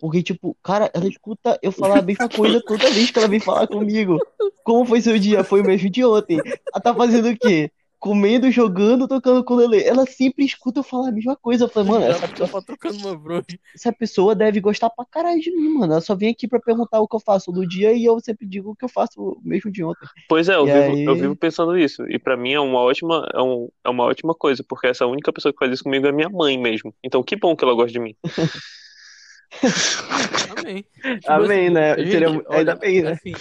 Porque, 0.00 0.22
tipo, 0.22 0.56
cara, 0.62 0.90
ela 0.92 1.06
escuta 1.06 1.58
eu 1.62 1.72
falar 1.72 1.98
a 1.98 2.02
mesma 2.02 2.28
coisa 2.28 2.60
toda 2.60 2.90
vez 2.90 3.10
que 3.10 3.18
ela 3.18 3.28
vem 3.28 3.40
falar 3.40 3.66
comigo. 3.66 4.18
Como 4.64 4.84
foi 4.84 5.00
seu 5.00 5.18
dia? 5.18 5.42
Foi 5.44 5.60
o 5.60 5.64
mesmo 5.64 5.88
de 5.90 6.04
ontem. 6.04 6.38
Ela 6.44 6.82
tá 6.82 6.94
fazendo 6.94 7.28
o 7.30 7.36
quê? 7.36 7.70
Comendo, 8.02 8.50
jogando, 8.50 9.06
tocando 9.06 9.44
com 9.44 9.54
o 9.54 9.58
Lele. 9.58 9.84
Ela 9.84 10.04
sempre 10.06 10.44
escuta 10.44 10.80
eu 10.80 10.82
falar 10.82 11.10
a 11.10 11.12
mesma 11.12 11.36
coisa. 11.36 11.66
Eu 11.66 11.68
falei, 11.68 11.88
mano, 11.88 12.04
essa, 12.10 12.26
trocando 12.60 12.98
uma 12.98 13.44
essa 13.72 13.92
pessoa 13.92 14.34
deve 14.34 14.60
gostar 14.60 14.90
pra 14.90 15.04
caralho 15.04 15.40
de 15.40 15.52
mim, 15.52 15.68
mano. 15.68 15.92
Ela 15.92 16.00
só 16.00 16.16
vem 16.16 16.30
aqui 16.30 16.48
pra 16.48 16.58
perguntar 16.58 16.98
o 16.98 17.06
que 17.06 17.14
eu 17.14 17.20
faço 17.20 17.52
no 17.52 17.64
dia 17.64 17.92
e 17.92 18.04
eu 18.04 18.18
sempre 18.18 18.44
digo 18.44 18.72
o 18.72 18.74
que 18.74 18.84
eu 18.84 18.88
faço 18.88 19.40
mesmo 19.44 19.70
de 19.70 19.84
ontem. 19.84 20.04
Pois 20.28 20.48
é, 20.48 20.56
eu 20.56 20.66
vivo, 20.66 20.78
aí? 20.78 21.04
eu 21.04 21.14
vivo 21.14 21.36
pensando 21.36 21.78
isso. 21.78 22.04
E 22.08 22.18
pra 22.18 22.36
mim 22.36 22.54
é 22.54 22.58
uma 22.58 22.80
ótima, 22.80 23.24
é, 23.32 23.40
um, 23.40 23.68
é 23.84 23.88
uma 23.88 24.02
ótima 24.02 24.34
coisa, 24.34 24.64
porque 24.68 24.88
essa 24.88 25.06
única 25.06 25.32
pessoa 25.32 25.52
que 25.52 25.60
faz 25.60 25.72
isso 25.72 25.84
comigo 25.84 26.04
é 26.04 26.10
minha 26.10 26.28
mãe 26.28 26.58
mesmo. 26.58 26.92
Então 27.04 27.22
que 27.22 27.36
bom 27.36 27.54
que 27.54 27.62
ela 27.62 27.72
gosta 27.72 27.92
de 27.92 28.00
mim. 28.00 28.16
Amém. 30.58 30.84
Tipo 31.20 31.32
Amém, 31.32 31.66
assim, 31.66 31.70
né? 31.70 31.96
gente, 31.98 32.10
Seria- 32.10 32.28
ainda 32.28 32.44
olha, 32.48 32.74
bem, 32.74 33.02
né? 33.02 33.12
assim, 33.12 33.32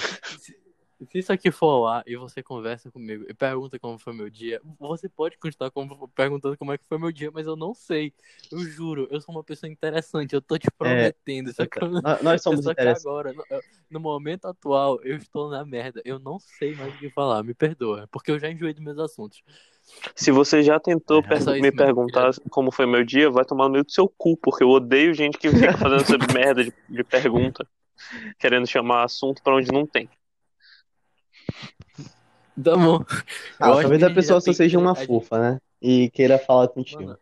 se, 1.08 1.20
isso 1.20 1.34
aqui 1.34 1.52
for 1.52 1.88
ar 1.88 2.04
e 2.08 2.16
você 2.16 2.44
conversa 2.44 2.92
comigo 2.92 3.26
e 3.30 3.34
pergunta 3.34 3.80
como 3.80 3.98
foi 3.98 4.14
meu 4.14 4.30
dia, 4.30 4.62
você 4.80 5.10
pode 5.10 5.38
continuar 5.38 5.72
como- 5.72 6.08
perguntando 6.10 6.58
como 6.58 6.72
é 6.74 6.78
que 6.78 6.86
foi 6.86 6.98
meu 6.98 7.12
dia, 7.12 7.32
mas 7.32 7.48
eu 7.48 7.56
não 7.56 7.74
sei. 7.74 8.14
Eu 8.52 8.66
juro, 8.66 9.08
eu 9.12 9.20
sou 9.22 9.34
uma 9.36 9.44
pessoa 9.44 9.72
interessante, 9.72 10.34
eu 10.34 10.42
tô 10.42 10.58
te 10.58 10.70
prometendo. 10.72 11.52
Só 11.54 11.66
que, 11.68 11.80
Nós, 12.20 12.42
somos 12.44 12.66
só 12.66 12.72
agora, 12.90 13.34
no, 13.34 13.46
no 13.90 14.00
momento 14.00 14.46
atual, 14.46 15.00
eu 15.04 15.18
estou 15.18 15.50
na 15.50 15.66
merda. 15.66 16.02
Eu 16.06 16.20
não 16.20 16.40
sei 16.40 16.76
mais 16.76 16.94
o 16.96 16.98
que 16.98 17.10
falar, 17.10 17.44
me 17.44 17.54
perdoa, 17.54 18.08
porque 18.12 18.32
eu 18.32 18.40
já 18.40 18.50
enjoei 18.52 18.74
dos 18.74 18.84
meus 18.84 18.98
assuntos. 19.00 19.44
Se 20.16 20.32
você 20.32 20.64
já 20.64 20.80
tentou 20.80 21.24
É, 21.24 21.24
per- 21.24 21.44
me 21.58 21.72
mesmo, 21.72 21.72
perguntar 21.72 22.32
como 22.50 22.72
foi 22.72 22.86
meu 22.86 23.04
dia, 23.04 23.30
vai 23.30 23.44
tomar 23.46 23.66
no 23.66 23.72
meio 23.72 23.84
do 23.84 23.92
seu 23.92 24.08
cu, 24.08 24.38
porque 24.38 24.64
eu 24.64 24.70
odeio 24.70 25.14
gente 25.14 25.38
que 25.38 25.54
fica 25.54 25.78
fazendo 25.78 26.02
essa 26.02 26.18
merda 26.32 26.64
de, 26.64 26.74
de 26.88 27.04
pergunta, 27.04 27.68
querendo 28.40 28.68
chamar 28.68 29.04
assunto 29.06 29.42
pra 29.44 29.56
onde 29.56 29.72
não 29.72 29.88
tem. 29.88 30.10
Tá 32.62 32.76
bom. 32.76 33.04
Ah, 33.60 33.72
talvez 33.72 34.04
a 34.04 34.10
pessoa 34.10 34.42
só 34.42 34.52
seja 34.54 34.78
uma 34.80 34.92
a 34.92 34.96
gente- 34.96 35.08
fofa, 35.08 35.40
né? 35.40 35.60
E 35.82 36.10
queira 36.12 36.38
falar 36.38 36.68
contigo. 36.68 37.04
Mano, 37.04 37.18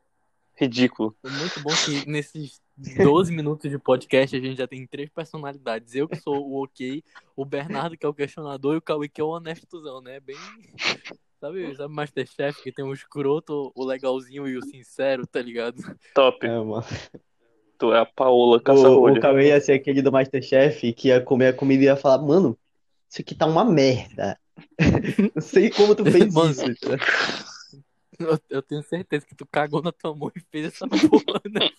Ridículo. 0.56 1.16
É 1.24 1.30
muito 1.30 1.62
bom 1.62 1.70
que 1.86 2.10
nesses 2.10 2.60
12 2.78 3.32
minutos 3.32 3.70
de 3.72 3.78
podcast 3.80 4.36
a 4.36 4.40
gente 4.40 4.58
já 4.58 4.68
tem 4.68 4.86
três 4.86 5.10
personalidades. 5.10 5.96
Eu 5.96 6.08
que 6.08 6.18
sou 6.18 6.46
o 6.46 6.64
ok, 6.64 7.02
o 7.36 7.46
Bernardo 7.46 7.98
que 7.98 8.06
é 8.06 8.10
o 8.10 8.14
questionador 8.14 8.76
e 8.76 8.78
o 8.78 8.82
Cauê 8.82 9.08
que 9.08 9.22
é 9.22 9.24
o 9.24 9.30
honestozão, 9.30 10.02
né? 10.02 10.20
Bem. 10.20 10.36
Sabe, 11.40 11.74
sabe 11.78 11.94
Masterchef 11.94 12.62
que 12.62 12.72
tem 12.72 12.84
o 12.84 12.92
escroto, 12.92 13.72
o 13.74 13.86
legalzinho 13.86 14.46
e 14.46 14.58
o 14.58 14.66
sincero, 14.66 15.26
tá 15.26 15.42
ligado? 15.42 15.78
Top. 16.14 16.46
É, 16.46 16.50
mano. 16.50 16.84
Tu 17.78 17.94
é 17.94 18.00
a 18.00 18.06
Paola 18.06 18.58
O, 18.58 18.60
o 18.60 18.62
Caça-Rolha. 18.62 19.22
Cauê 19.22 19.48
ia 19.48 19.62
ser 19.62 19.72
aquele 19.72 20.02
do 20.02 20.12
Masterchef 20.12 20.92
que 20.92 21.08
ia 21.08 21.22
comer 21.22 21.48
a 21.48 21.54
comida 21.54 21.84
e 21.84 21.86
ia 21.86 21.96
falar, 21.96 22.22
mano, 22.22 22.58
isso 23.10 23.22
aqui 23.22 23.34
tá 23.34 23.46
uma 23.46 23.64
merda. 23.64 24.38
Não 25.36 25.42
sei 25.42 25.70
como 25.70 25.96
tu 25.96 26.04
fez 26.06 26.34
Mano. 26.34 26.52
isso. 26.52 26.66
Eu, 28.20 28.38
eu 28.50 28.62
tenho 28.62 28.84
certeza 28.84 29.26
que 29.26 29.36
tu 29.36 29.46
cagou 29.50 29.82
na 29.82 29.92
tua 29.92 30.14
mão 30.16 30.32
e 30.36 30.42
fez 30.52 30.68
essa 30.68 30.88
porra, 30.88 31.42
né? 31.50 31.70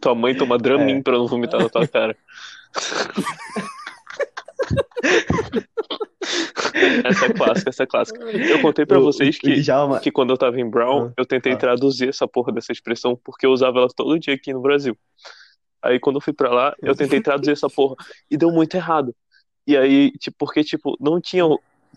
Tua 0.00 0.14
mãe 0.14 0.36
toma 0.36 0.58
Dramin 0.58 0.98
É. 0.98 1.02
pra 1.02 1.14
não 1.18 1.26
vomitar 1.26 1.60
na 1.60 1.68
tua 1.68 1.88
cara. 1.88 2.16
Essa 7.04 7.26
é 7.26 7.32
clássica, 7.32 7.70
essa 7.70 7.82
é 7.82 7.86
clássica. 7.86 8.20
Eu 8.24 8.60
contei 8.60 8.84
pra 8.86 8.98
O- 8.98 9.02
vocês 9.02 9.38
que, 9.38 9.54
Djalma, 9.60 10.00
que 10.00 10.10
quando 10.10 10.30
eu 10.30 10.36
tava 10.38 10.58
em 10.60 10.68
Brown, 10.68 11.06
Ah. 11.08 11.12
eu 11.16 11.24
tentei 11.26 11.52
Ah. 11.52 11.56
traduzir 11.56 12.08
essa 12.08 12.26
porra 12.26 12.52
dessa 12.52 12.72
expressão 12.72 13.18
porque 13.22 13.46
eu 13.46 13.50
usava 13.50 13.78
ela 13.78 13.88
todo 13.94 14.18
dia 14.18 14.34
aqui 14.34 14.52
no 14.52 14.60
Brasil. 14.62 14.96
Aí 15.82 16.00
quando 16.00 16.16
eu 16.16 16.20
fui 16.20 16.32
pra 16.32 16.50
lá, 16.50 16.74
eu 16.82 16.94
tentei 17.18 17.20
traduzir 17.20 17.52
essa 17.52 17.68
porra 17.68 17.96
e 18.30 18.36
deu 18.36 18.50
muito 18.50 18.74
errado. 18.74 19.14
E 19.66 19.76
aí, 19.76 20.10
tipo, 20.12 20.36
porque 20.38 20.62
tipo, 20.62 20.96
não 21.00 21.20
tinha, 21.20 21.44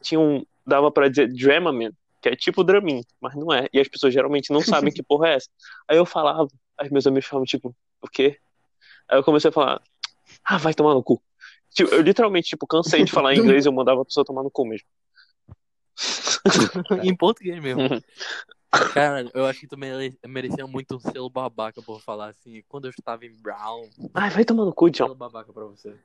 tinha 0.02 0.20
um, 0.20 0.46
dava 0.66 0.92
pra 0.92 1.10
dizer 1.10 1.28
Dramaman, 1.34 1.92
que 2.22 2.30
é 2.30 2.36
tipo 2.36 2.64
Dramin, 2.64 3.04
mas 3.20 3.36
não 3.36 3.54
é. 3.54 3.68
E 3.74 3.80
as 3.80 3.88
pessoas 3.88 4.14
geralmente 4.14 4.52
não 4.52 4.62
sabem 4.62 4.92
que 4.94 5.04
porra 5.04 5.30
é 5.30 5.34
essa. 5.36 5.50
Aí 5.88 5.98
eu 5.98 6.06
falava, 6.06 6.48
aí 6.78 6.90
meus 6.92 7.06
amigos 7.08 7.28
falavam 7.28 7.46
tipo, 7.46 7.76
o 8.02 8.08
quê? 8.08 8.38
Aí 9.10 9.18
eu 9.18 9.24
comecei 9.24 9.50
a 9.50 9.54
falar, 9.54 9.82
ah, 10.44 10.58
vai 10.58 10.74
tomar 10.74 10.94
no 10.94 11.04
cu. 11.04 11.22
Tipo, 11.72 11.94
eu 11.94 12.02
literalmente, 12.02 12.50
tipo, 12.50 12.66
cansei 12.66 13.04
de 13.04 13.12
falar 13.12 13.36
inglês 13.36 13.66
e 13.66 13.68
eu 13.70 13.74
mandava 13.74 14.02
a 14.02 14.06
pessoa 14.06 14.26
tomar 14.26 14.44
no 14.44 14.50
cu 14.52 14.66
mesmo. 14.66 14.88
em 17.04 17.16
português 17.16 17.62
mesmo. 17.62 17.82
Uhum. 17.82 18.02
Cara, 18.94 19.30
eu 19.34 19.46
acho 19.46 19.62
que 19.62 19.68
tu 19.68 19.78
mere- 19.78 20.18
merecia 20.26 20.68
muito 20.68 20.96
um 20.96 21.00
selo 21.00 21.30
babaca 21.30 21.82
por 21.82 22.02
falar 22.02 22.30
assim. 22.30 22.62
Quando 22.68 22.86
eu 22.86 22.92
estava 22.92 23.26
em 23.26 23.34
Brown, 23.42 23.90
Ai, 24.14 24.30
vai 24.30 24.44
tomar 24.44 24.66
no 24.66 24.74
cu, 24.74 24.90
John. 24.90 25.06
selo 25.06 25.16
babaca 25.16 25.52
pra 25.54 25.66
você. 25.66 25.96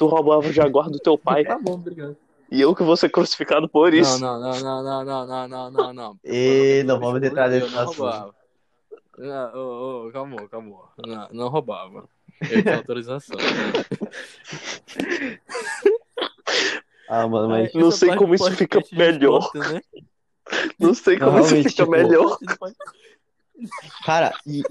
Tu 0.00 0.06
roubava 0.06 0.48
o 0.48 0.50
jaguar 0.50 0.88
do 0.88 0.98
teu 0.98 1.18
pai 1.18 1.44
Tá 1.44 1.58
bom, 1.58 1.74
obrigado. 1.74 2.16
e 2.50 2.58
eu 2.58 2.74
que 2.74 2.82
vou 2.82 2.96
ser 2.96 3.10
crucificado 3.10 3.68
por 3.68 3.92
isso. 3.92 4.18
não, 4.18 4.40
não, 4.40 4.58
não, 4.58 4.82
não, 4.82 5.04
não, 5.04 5.26
não, 5.26 5.48
não, 5.48 5.70
não, 5.70 5.92
não. 5.92 6.18
E 6.24 6.82
não 6.86 6.98
vamos 6.98 7.22
entrar 7.22 7.50
nesse 7.50 7.70
não 7.70 7.82
assunto. 7.82 7.98
roubava. 7.98 8.34
Não, 9.18 9.54
ô, 9.54 10.06
ô, 10.08 10.10
calma, 10.10 10.48
calma. 10.48 10.78
Não, 11.06 11.28
não 11.32 11.48
roubava. 11.48 12.08
Eu 12.40 12.62
tinha 12.62 12.76
autorização. 12.76 13.36
Ah, 17.12 17.26
mano, 17.26 17.48
mas. 17.48 17.68
Essa 17.70 17.78
Não 17.78 17.90
sei 17.90 18.14
como 18.14 18.36
isso 18.36 18.52
fica 18.52 18.78
gente 18.78 18.96
melhor. 18.96 19.50
né? 19.52 19.82
Não 20.78 20.94
sei 20.94 21.18
como 21.18 21.40
isso 21.40 21.56
fica 21.56 21.68
tipo, 21.70 21.90
melhor. 21.90 22.38
Cara, 24.04 24.32
e, 24.46 24.60
e 24.60 24.64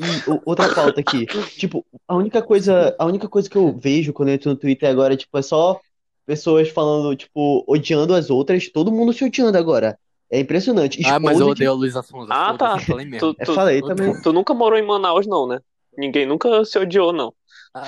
outra 0.46 0.74
pauta 0.74 1.00
aqui. 1.00 1.26
Tipo, 1.58 1.86
a 2.08 2.16
única 2.16 2.42
coisa, 2.42 2.96
a 2.98 3.06
única 3.06 3.28
coisa 3.28 3.50
que 3.50 3.58
eu 3.58 3.72
vejo 3.72 4.14
quando 4.14 4.30
eu 4.30 4.36
entro 4.36 4.50
no 4.50 4.56
Twitter 4.56 4.90
agora, 4.90 5.16
tipo, 5.16 5.38
é 5.38 5.42
só 5.42 5.80
pessoas 6.26 6.70
falando, 6.70 7.16
tipo, 7.16 7.64
odiando 7.68 8.14
as 8.14 8.30
outras, 8.30 8.70
todo 8.70 8.92
mundo 8.92 9.14
se 9.14 9.24
odiando 9.26 9.58
agora. 9.58 9.98
É 10.32 10.40
impressionante. 10.40 11.02
Ah, 11.06 11.20
mas 11.20 11.40
eu 11.40 11.48
odeio 11.48 11.72
a 11.72 11.74
Luísa 11.74 12.04
Sonza. 12.04 12.32
Ah, 12.32 12.56
tá. 12.56 12.76
eu 12.76 12.80
Falei 12.82 13.06
mesmo. 13.06 13.34
Tu, 13.34 13.46
tu, 13.46 13.54
falei 13.54 13.82
também. 13.82 14.22
tu 14.22 14.32
nunca 14.32 14.54
morou 14.54 14.78
em 14.78 14.86
Manaus, 14.86 15.26
não, 15.26 15.48
né? 15.48 15.60
Ninguém 15.98 16.28
nunca 16.28 16.64
se 16.66 16.78
odiou, 16.78 17.12
não. 17.12 17.34
Ah, 17.74 17.88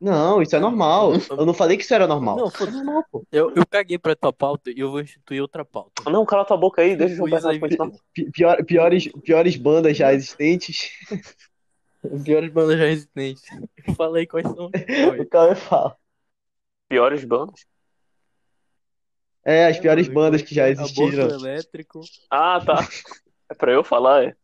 Não, 0.00 0.40
isso 0.40 0.56
é 0.56 0.58
normal. 0.60 1.12
Eu 1.30 1.44
não 1.44 1.52
falei 1.52 1.76
que 1.76 1.82
isso 1.82 1.92
era 1.92 2.06
normal. 2.06 2.36
Não, 2.36 2.50
foda-se. 2.50 2.78
eu, 3.30 3.52
eu 3.54 3.66
caguei 3.66 3.98
pra 3.98 4.16
tua 4.16 4.32
pauta 4.32 4.70
e 4.70 4.80
eu 4.80 4.90
vou 4.90 5.00
instituir 5.02 5.42
outra 5.42 5.62
pauta. 5.64 6.08
Não, 6.10 6.24
cala 6.24 6.44
tua 6.44 6.56
boca 6.56 6.80
aí, 6.80 6.96
deixa 6.96 7.22
Luísa 7.22 7.52
Bernardo 7.52 8.00
aí, 8.16 8.30
pior- 8.32 8.64
piores, 8.64 9.08
piores 9.22 9.56
bandas 9.56 9.96
já 9.96 10.12
existentes. 10.14 10.90
Piores 12.24 12.50
bandas 12.50 12.78
já 12.78 12.86
existentes. 12.86 13.42
Falei 13.94 14.26
quais 14.26 14.46
são. 14.46 14.70
O 15.20 15.26
cara 15.28 15.54
fala. 15.54 15.94
Piores 16.88 17.22
bandas? 17.24 17.66
É, 19.44 19.66
as 19.66 19.78
piores 19.78 20.08
bandas 20.08 20.40
que 20.40 20.54
já 20.54 20.64
Aborto 20.64 20.82
existiram. 20.82 21.28
elétrico. 21.28 22.00
Ah, 22.30 22.58
tá. 22.64 22.88
É 23.50 23.54
pra 23.54 23.72
eu 23.72 23.84
falar, 23.84 24.24
é. 24.24 24.34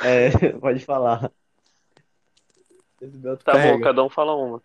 É, 0.00 0.30
pode 0.60 0.78
falar. 0.84 1.32
Tá 3.44 3.52
Carrega. 3.52 3.76
bom, 3.76 3.80
cada 3.82 4.04
um 4.04 4.08
fala 4.08 4.34
uma. 4.34 4.62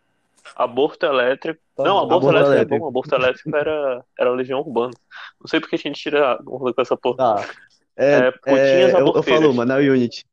Aborto 0.55 1.05
elétrico. 1.05 1.59
Tá 1.75 1.83
não, 1.83 1.99
aborto, 1.99 2.27
Aborto 2.29 2.29
elétrico, 2.37 2.51
é 2.51 2.55
elétrico. 2.57 2.79
bom. 2.79 2.87
Aborto 2.87 3.15
elétrico 3.15 3.55
era, 3.55 4.05
era 4.17 4.31
Legião 4.31 4.59
Urbana. 4.59 4.93
Não 5.39 5.47
sei 5.47 5.59
porque 5.59 5.75
a 5.75 5.79
gente 5.79 6.01
tira 6.01 6.39
com 6.43 6.73
essa 6.77 6.97
porra. 6.97 7.17
Tá. 7.17 7.49
É, 7.95 8.13
É, 8.15 8.31
putinhas 8.31 8.93
é, 8.93 9.01
eu, 9.01 9.13
eu 9.13 9.23
falo 9.23 9.51
uma, 9.51 9.65
Now 9.65 9.77
Unit. 9.79 10.25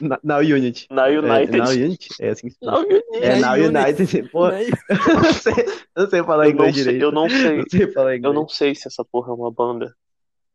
Na- 0.00 0.18
Now 0.22 0.38
Unit. 0.40 0.86
Na 0.90 1.06
United. 1.06 1.54
É, 1.56 1.58
Now 1.58 1.68
Unit? 1.70 2.08
É 2.20 2.28
assim 2.30 2.48
que 2.48 2.54
se 2.54 2.58
fala. 2.64 2.84
É, 3.14 3.36
Now 3.40 3.56
Now 3.56 3.66
United. 3.68 4.28
Pô, 4.30 4.48
Né? 4.48 4.64
eu 4.90 5.14
não 5.22 5.32
sei, 5.32 5.52
eu 5.96 6.02
não 6.02 6.10
sei 6.10 6.22
falar 6.24 6.44
Eu 6.46 6.48
não 6.48 6.54
inglês 6.54 6.74
sei, 6.74 6.84
direito. 6.84 7.02
eu 7.02 7.12
não 7.12 7.28
sei. 7.30 7.56
Não 7.58 7.64
sei 7.70 7.86
falar 7.92 8.12
Eu 8.12 8.18
inglês. 8.18 8.34
não 8.34 8.48
sei 8.48 8.74
se 8.74 8.88
essa 8.88 9.04
porra 9.04 9.30
é 9.30 9.34
uma 9.34 9.50
banda. 9.50 9.94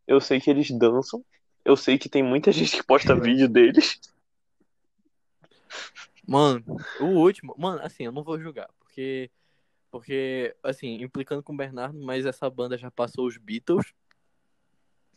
Eu 0.07 0.19
sei 0.19 0.39
que 0.41 0.49
eles 0.49 0.69
dançam. 0.71 1.23
Eu 1.63 1.75
sei 1.77 1.97
que 1.97 2.09
tem 2.09 2.21
muita 2.23 2.51
gente 2.51 2.75
que 2.77 2.83
posta 2.83 3.15
vídeo 3.15 3.47
deles. 3.47 3.99
Mano, 6.27 6.63
o 7.00 7.05
último. 7.05 7.55
Mano, 7.57 7.79
assim, 7.81 8.03
eu 8.05 8.12
não 8.12 8.24
vou 8.24 8.39
julgar, 8.39 8.67
porque. 8.79 9.31
Porque, 9.89 10.53
assim, 10.62 11.01
implicando 11.01 11.41
com 11.41 11.53
o 11.53 11.57
Bernardo, 11.57 11.98
mas 11.98 12.25
essa 12.25 12.50
banda 12.50 12.77
já 12.77 12.91
passou 12.91 13.25
os 13.25 13.38
Beatles. 13.38 13.86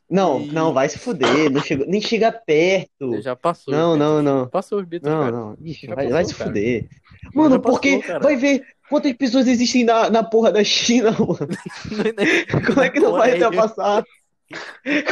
Não, 0.09 0.40
E- 0.40 0.47
não, 0.52 0.73
vai 0.73 0.88
se 0.88 0.99
fuder. 0.99 1.50
Não 1.50 1.61
chega, 1.61 1.85
nem 1.87 2.00
chega 2.00 2.31
perto. 2.33 3.21
Já 3.21 3.35
passou. 3.37 3.73
Não, 3.75 3.97
não, 3.97 4.23
não. 4.23 4.49
Passou 4.49 4.79
os 4.81 4.85
Beatles, 4.87 5.12
Não, 5.12 5.21
cara. 5.23 5.33
não. 5.37 5.57
Ixi, 5.61 5.87
vai, 5.88 5.97
passou, 5.97 6.11
vai 6.12 6.25
se 6.25 6.35
cara. 6.35 6.50
fuder. 6.50 6.88
Mano, 7.35 7.61
passou, 7.61 7.73
porque 7.81 7.99
cara. 8.00 8.21
vai 8.21 8.37
ver 8.37 8.64
quantas 8.88 9.12
pessoas 9.12 9.47
existem 9.49 9.85
na, 9.85 10.09
na 10.09 10.23
porra 10.25 10.50
da 10.52 10.64
China, 10.64 11.11
mano. 11.19 11.37
Como 12.67 12.81
é 12.81 12.90
que 12.90 13.00
não 13.00 13.12
vai 13.12 13.38
ter 13.38 13.55
passado? 13.55 14.07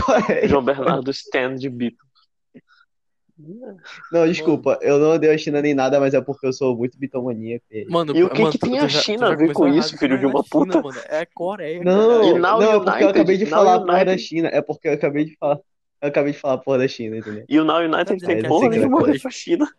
Coreia. 0.04 0.48
João 0.48 0.64
Bernardo 0.64 1.10
Stand 1.10 1.56
de 1.56 1.68
Beatles. 1.68 2.07
Não, 4.10 4.26
desculpa, 4.26 4.78
eu 4.82 4.98
não 4.98 5.10
odeio 5.12 5.32
a 5.32 5.38
China 5.38 5.62
nem 5.62 5.72
nada, 5.74 6.00
mas 6.00 6.12
é 6.12 6.20
porque 6.20 6.46
eu 6.46 6.52
sou 6.52 6.76
muito 6.76 6.98
bitomaníaco. 6.98 7.64
e- 7.70 7.86
Mano, 7.88 8.16
E 8.16 8.24
o 8.24 8.28
que 8.28 8.40
mano, 8.40 8.52
que 8.52 8.58
tem 8.58 8.78
a 8.78 8.88
China 8.88 9.28
já 9.28 9.32
a 9.32 9.36
ver 9.36 9.52
com 9.52 9.68
isso, 9.68 9.96
filho 9.96 10.14
Não 10.14 10.18
de 10.18 10.24
é 10.24 10.28
uma 10.28 10.42
China, 10.42 10.66
puta? 10.66 10.82
mano, 10.82 10.98
É 11.08 11.26
Coreia, 11.26 11.84
Não. 11.84 12.38
Now 12.38 12.60
não, 12.60 12.72
é 12.72 12.80
porque 12.84 13.04
eu 13.04 13.08
acabei 13.10 13.36
de 13.36 13.46
falar 13.46 13.74
a 13.74 13.78
Now 13.78 13.86
porra 13.86 14.04
da. 14.04 14.18
China. 14.18 14.48
É 14.48 14.60
porque 14.60 14.88
eu 14.88 14.92
acabei 14.92 15.24
de 15.24 15.36
falar. 15.36 15.58
Eu 16.00 16.08
acabei 16.08 16.32
de 16.32 16.38
falar 16.38 16.54
a 16.54 16.58
porra 16.58 16.78
da 16.78 16.88
China, 16.88 17.16
entendeu? 17.16 17.44
E 17.48 17.58
o 17.60 17.64
Now 17.64 17.78
United 17.78 18.18
tem 18.24 18.42
porra 18.42 18.66
é 18.66 18.68
nenhuma 18.70 19.00
a 19.00 19.04
ver 19.04 19.10
assim, 19.12 19.20
com 19.20 19.28
a 19.28 19.30
China. 19.30 19.72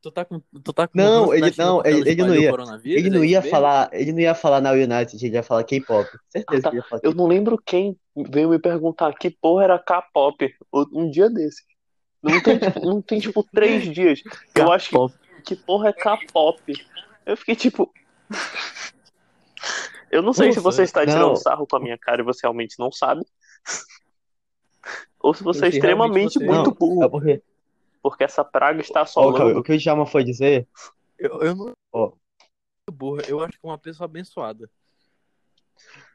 Tu 0.00 0.10
tá 0.12 0.24
com, 0.24 0.40
tu 0.62 0.72
tá 0.72 0.86
com 0.86 0.96
Não, 0.96 1.34
ele- 1.34 1.52
não, 1.58 1.82
ele- 1.84 2.08
ele 2.08 2.22
não 2.22 2.34
espalhou 2.34 2.36
ia- 2.36 2.80
Ele 2.84 3.10
não 3.10 3.24
é 3.24 3.26
ia 3.26 3.42
falar, 3.42 3.90
ele 3.92 4.12
não 4.12 4.20
ia 4.20 4.34
falar 4.34 4.60
na 4.60 4.70
United, 4.70 5.16
ele 5.26 5.34
ia 5.34 5.42
falar 5.42 5.64
K-pop. 5.64 6.08
Certeza 6.28 6.60
Ah, 6.60 6.62
tá. 6.62 6.70
que 6.70 6.76
ele 6.76 6.82
ia 6.82 6.88
falar 6.88 7.00
Eu 7.02 7.14
não 7.14 7.26
lembro 7.26 7.60
quem 7.66 7.96
veio 8.16 8.48
me 8.50 8.60
perguntar 8.60 9.12
que 9.14 9.28
porra 9.28 9.64
era 9.64 9.78
K-pop 9.78 10.54
um 10.92 11.10
dia 11.10 11.28
desse. 11.28 11.62
Não 12.22 12.40
tem, 12.42 12.58
tipo, 12.58 12.80
não 12.86 13.02
tem, 13.02 13.20
tipo, 13.20 13.42
três 13.44 13.84
dias. 13.92 14.22
Eu 14.54 14.72
acho 14.72 14.90
que, 14.90 15.54
que 15.54 15.56
porra 15.56 15.88
é 15.90 15.92
K-pop. 15.92 16.60
Eu 17.24 17.36
fiquei 17.36 17.54
tipo. 17.54 17.92
Eu 20.10 20.22
não 20.22 20.32
sei 20.32 20.52
se 20.52 20.60
você 20.60 20.82
está 20.82 21.00
tirando 21.06 21.28
não. 21.28 21.36
sarro 21.36 21.66
com 21.66 21.76
a 21.76 21.80
minha 21.80 21.98
cara 21.98 22.20
e 22.22 22.24
você 22.24 22.40
realmente 22.42 22.78
não 22.78 22.90
sabe. 22.90 23.22
Ou 25.20 25.34
se 25.34 25.42
você 25.42 25.66
é 25.66 25.68
extremamente 25.68 26.34
você- 26.38 26.44
muito 26.44 26.70
Não, 26.70 26.74
burro. 26.74 27.04
É 27.04 27.08
porque. 27.08 27.42
Porque 28.02 28.24
essa 28.24 28.44
praga 28.44 28.80
está 28.80 29.00
Ó, 29.00 29.04
Cauê, 29.04 29.28
assolando. 29.28 29.58
o 29.58 29.62
que 29.62 29.72
o 29.72 29.78
Djalma 29.78 30.06
foi 30.06 30.24
dizer. 30.24 30.66
Eu, 31.18 31.42
eu 31.42 31.54
não 31.54 31.72
Ó. 31.92 32.12
burra, 32.90 33.22
eu 33.28 33.40
acho 33.42 33.52
que 33.60 33.66
é 33.66 33.68
uma 33.68 33.76
pessoa 33.78 34.06
abençoada. 34.06 34.70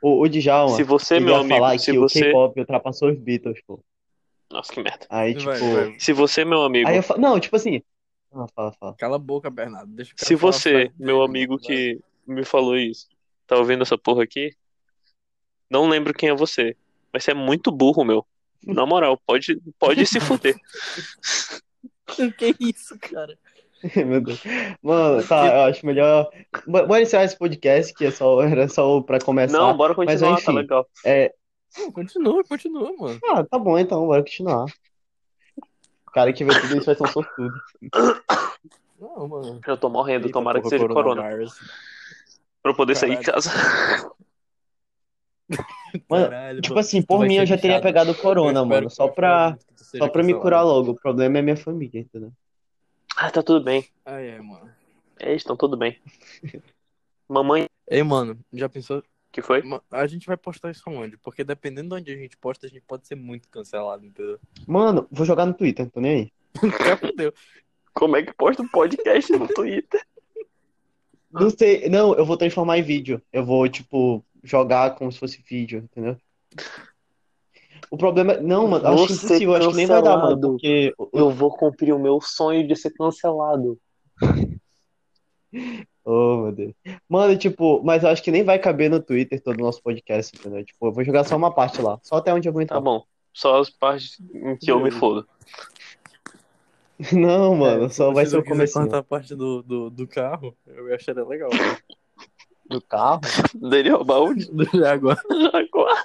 O, 0.01 0.22
o 0.22 0.27
Djalma, 0.29 0.75
Se 0.75 0.83
você, 0.83 1.19
meu 1.19 1.36
amigo, 1.36 1.55
falar 1.55 1.77
se 1.77 1.91
que 1.91 2.00
você. 2.00 2.19
o 2.19 2.24
K-pop 2.24 2.60
ultrapassou 2.60 3.10
os 3.12 3.19
Beatles, 3.19 3.62
pô. 3.67 3.83
Nossa, 4.51 4.71
que 4.73 4.81
merda. 4.81 5.05
Aí, 5.09 5.33
tipo. 5.33 5.45
Vai, 5.45 5.59
vai. 5.59 6.00
Se 6.00 6.13
você, 6.13 6.45
meu 6.45 6.63
amigo. 6.63 6.88
Aí 6.89 6.97
eu 6.97 7.03
falo. 7.03 7.19
Não, 7.21 7.39
tipo 7.39 7.55
assim. 7.55 7.81
Ah, 8.31 8.45
fala, 8.55 8.71
fala. 8.79 8.95
Cala 8.97 9.15
a 9.15 9.19
boca, 9.19 9.50
Bernardo. 9.50 9.91
Deixa 9.93 10.13
Se 10.17 10.35
você, 10.35 10.91
meu 10.97 11.17
dele, 11.17 11.25
amigo. 11.29 11.57
Vai. 11.57 11.65
que 11.65 12.00
me 12.25 12.43
falou 12.45 12.77
isso, 12.77 13.07
tá 13.45 13.57
ouvindo 13.57 13.81
essa 13.83 13.97
porra 13.97 14.23
aqui, 14.23 14.55
não 15.69 15.88
lembro 15.89 16.13
quem 16.13 16.29
é 16.29 16.35
você. 16.35 16.75
Mas 17.12 17.23
você 17.23 17.31
é 17.31 17.35
muito 17.35 17.71
burro, 17.71 18.03
meu. 18.03 18.25
Na 18.65 18.85
moral, 18.85 19.19
pode, 19.27 19.62
pode 19.77 20.05
se 20.05 20.19
fuder. 20.19 20.55
Que 22.38 22.55
isso, 22.59 22.97
cara? 23.00 23.38
Meu 24.05 24.21
Deus. 24.21 24.41
Mano, 24.81 25.25
tá, 25.27 25.47
eu 25.47 25.62
acho 25.63 25.85
melhor. 25.85 26.29
Bo- 26.67 26.85
Bora 26.85 27.01
encerrar 27.01 27.23
esse 27.23 27.38
podcast, 27.38 27.93
que 27.93 28.05
é 28.05 28.12
só, 28.12 28.41
era 28.43 28.67
só 28.67 29.01
pra 29.01 29.19
começar. 29.19 29.57
Não, 29.57 29.75
bora 29.75 29.93
Mas, 29.97 30.19
continuar, 30.21 30.35
tá 30.38 30.41
enfim. 30.43 30.51
legal. 30.53 30.88
É... 31.05 31.33
Continua, 31.93 32.43
continua, 32.43 32.93
mano. 32.97 33.19
Ah, 33.25 33.43
tá 33.43 33.57
bom 33.57 33.77
então, 33.77 34.05
bora 34.05 34.21
continuar. 34.23 34.65
O 36.07 36.11
cara 36.11 36.31
que 36.31 36.43
vê 36.45 36.51
tudo 36.61 36.77
isso 36.77 36.85
vai 36.85 36.95
ser 36.95 37.03
um 37.03 37.07
sortudo. 37.07 37.53
Não, 38.99 39.27
mano. 39.27 39.59
Eu 39.65 39.77
tô 39.77 39.89
morrendo, 39.89 40.27
Eita, 40.27 40.33
tomara 40.33 40.59
que 40.59 40.63
porra, 40.63 40.77
seja 40.77 40.87
corona. 40.87 41.23
Pra 42.61 42.71
eu 42.71 42.75
poder 42.75 42.95
sair 42.95 43.17
de 43.17 43.23
Caralho. 43.25 43.43
casa. 43.43 44.13
Mano, 46.09 46.25
Caralho, 46.29 46.61
Tipo 46.61 46.73
mano. 46.75 46.79
assim, 46.79 47.01
por 47.01 47.19
mim 47.25 47.35
eu 47.35 47.45
já 47.45 47.55
teria 47.55 47.77
bichado. 47.77 47.83
pegado 47.83 48.15
corona, 48.15 48.65
mano. 48.65 48.87
que- 48.87 48.95
Só 48.95 49.07
pra, 49.07 49.57
que 49.75 49.97
só 49.97 50.07
pra 50.07 50.23
me 50.23 50.33
curar 50.33 50.63
logo. 50.63 50.91
O 50.91 50.95
problema 50.95 51.37
é 51.37 51.41
minha 51.41 51.57
família, 51.57 51.99
entendeu? 52.01 52.31
Ah, 53.15 53.29
tá 53.29 53.43
tudo 53.43 53.63
bem. 53.63 53.87
Ai, 54.05 54.31
ai, 54.31 54.41
mano. 54.41 54.71
Eles 55.19 55.41
estão 55.41 55.55
tudo 55.55 55.77
bem. 55.77 55.99
Mamãe, 57.29 57.67
Ei, 57.87 58.01
mano, 58.01 58.39
já 58.51 58.67
pensou? 58.69 59.03
Que 59.33 59.41
foi? 59.41 59.63
A 59.91 60.05
gente 60.05 60.27
vai 60.27 60.37
postar 60.37 60.69
isso 60.69 60.83
aonde? 60.85 61.17
Porque 61.17 61.43
dependendo 61.43 61.95
de 61.95 62.01
onde 62.01 62.13
a 62.13 62.15
gente 62.15 62.37
posta, 62.37 62.67
a 62.67 62.69
gente 62.69 62.83
pode 62.87 63.07
ser 63.07 63.15
muito 63.15 63.49
cancelado, 63.49 64.05
entendeu? 64.05 64.39
Mano, 64.67 65.07
vou 65.11 65.25
jogar 65.25 65.47
no 65.47 65.55
Twitter, 65.55 65.89
tô 65.89 65.99
nem 65.99 66.11
aí. 66.11 66.31
Fudeu. 66.99 67.33
Como 67.95 68.15
é 68.15 68.21
que 68.21 68.31
posta 68.31 68.61
um 68.61 68.67
podcast 68.67 69.31
no 69.33 69.47
Twitter? 69.47 70.01
Não 71.33 71.49
sei, 71.49 71.89
não, 71.89 72.13
eu 72.13 72.23
vou 72.23 72.37
transformar 72.37 72.77
em 72.77 72.83
vídeo. 72.83 73.19
Eu 73.33 73.43
vou, 73.43 73.67
tipo, 73.67 74.23
jogar 74.43 74.93
como 74.93 75.11
se 75.11 75.17
fosse 75.17 75.41
vídeo, 75.41 75.79
entendeu? 75.79 76.15
O 77.89 77.97
problema 77.97 78.33
é. 78.33 78.39
Não, 78.39 78.67
mano, 78.67 78.85
acho 78.85 78.97
Vou 78.97 79.07
ser 79.07 79.25
impossível, 79.25 79.55
acho 79.55 79.69
que 79.69 79.75
nem 79.75 79.87
vai 79.87 80.03
dar, 80.03 80.15
mano, 80.15 80.39
porque. 80.39 80.93
Eu 81.11 81.31
vou 81.31 81.49
cumprir 81.49 81.91
o 81.91 81.97
meu 81.97 82.21
sonho 82.21 82.67
de 82.67 82.75
ser 82.75 82.91
cancelado. 82.91 83.79
Oh, 86.05 86.38
meu 86.43 86.51
Deus. 86.51 86.74
Mano, 87.07 87.38
tipo, 87.38 87.81
mas 87.83 88.03
eu 88.03 88.10
acho 88.10 88.22
que 88.22 88.31
nem 88.31 88.43
vai 88.43 88.60
caber 88.60 88.89
no 88.89 89.01
Twitter 89.01 89.41
todo 89.41 89.57
o 89.60 89.63
nosso 89.63 89.81
podcast, 89.81 90.36
entendeu? 90.38 90.63
Tipo, 90.65 90.88
eu 90.88 90.91
vou 90.91 91.03
jogar 91.03 91.24
só 91.24 91.36
uma 91.38 91.53
parte 91.53 91.81
lá, 91.81 91.98
só 92.03 92.17
até 92.17 92.33
onde 92.33 92.48
eu 92.48 92.51
Tá 92.53 92.57
aguentar. 92.57 92.81
bom. 92.81 93.05
Só 93.33 93.60
as 93.60 93.69
partes 93.69 94.19
em 94.33 94.55
que 94.57 94.69
eu 94.69 94.79
me 94.79 94.91
fodo. 94.91 95.27
Não, 97.12 97.55
mano, 97.55 97.89
só 97.89 98.12
vai 98.12 98.25
Se 98.25 98.31
ser 98.31 98.38
o 98.38 98.43
comecinho 98.43 98.83
cortar 98.83 99.00
a 99.00 99.03
parte 99.03 99.36
do, 99.36 99.63
do, 99.63 99.89
do 99.89 100.07
carro, 100.07 100.55
eu 100.67 100.93
acharia 100.93 101.24
legal. 101.25 101.50
do 102.69 102.81
carro. 102.81 103.22
Daniel 103.55 104.03
Baúde? 104.03 104.45
Do 104.51 104.65
Jaguar. 104.65 105.22
Agora. 105.53 106.03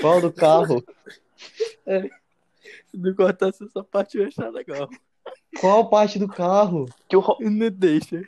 Qual 0.00 0.20
do 0.20 0.32
carro? 0.32 0.82
Se 1.84 2.96
não 2.96 3.14
cortasse 3.14 3.64
essa 3.64 3.82
parte, 3.84 4.16
eu 4.16 4.22
ia 4.22 4.28
achar 4.28 4.50
legal. 4.50 4.88
Qual 5.60 5.88
parte 5.88 6.18
do 6.18 6.28
carro? 6.28 6.86
Que 7.08 7.16
o 7.16 7.20
Ro- 7.20 7.38
Não 7.40 7.70
deixa. 7.70 8.22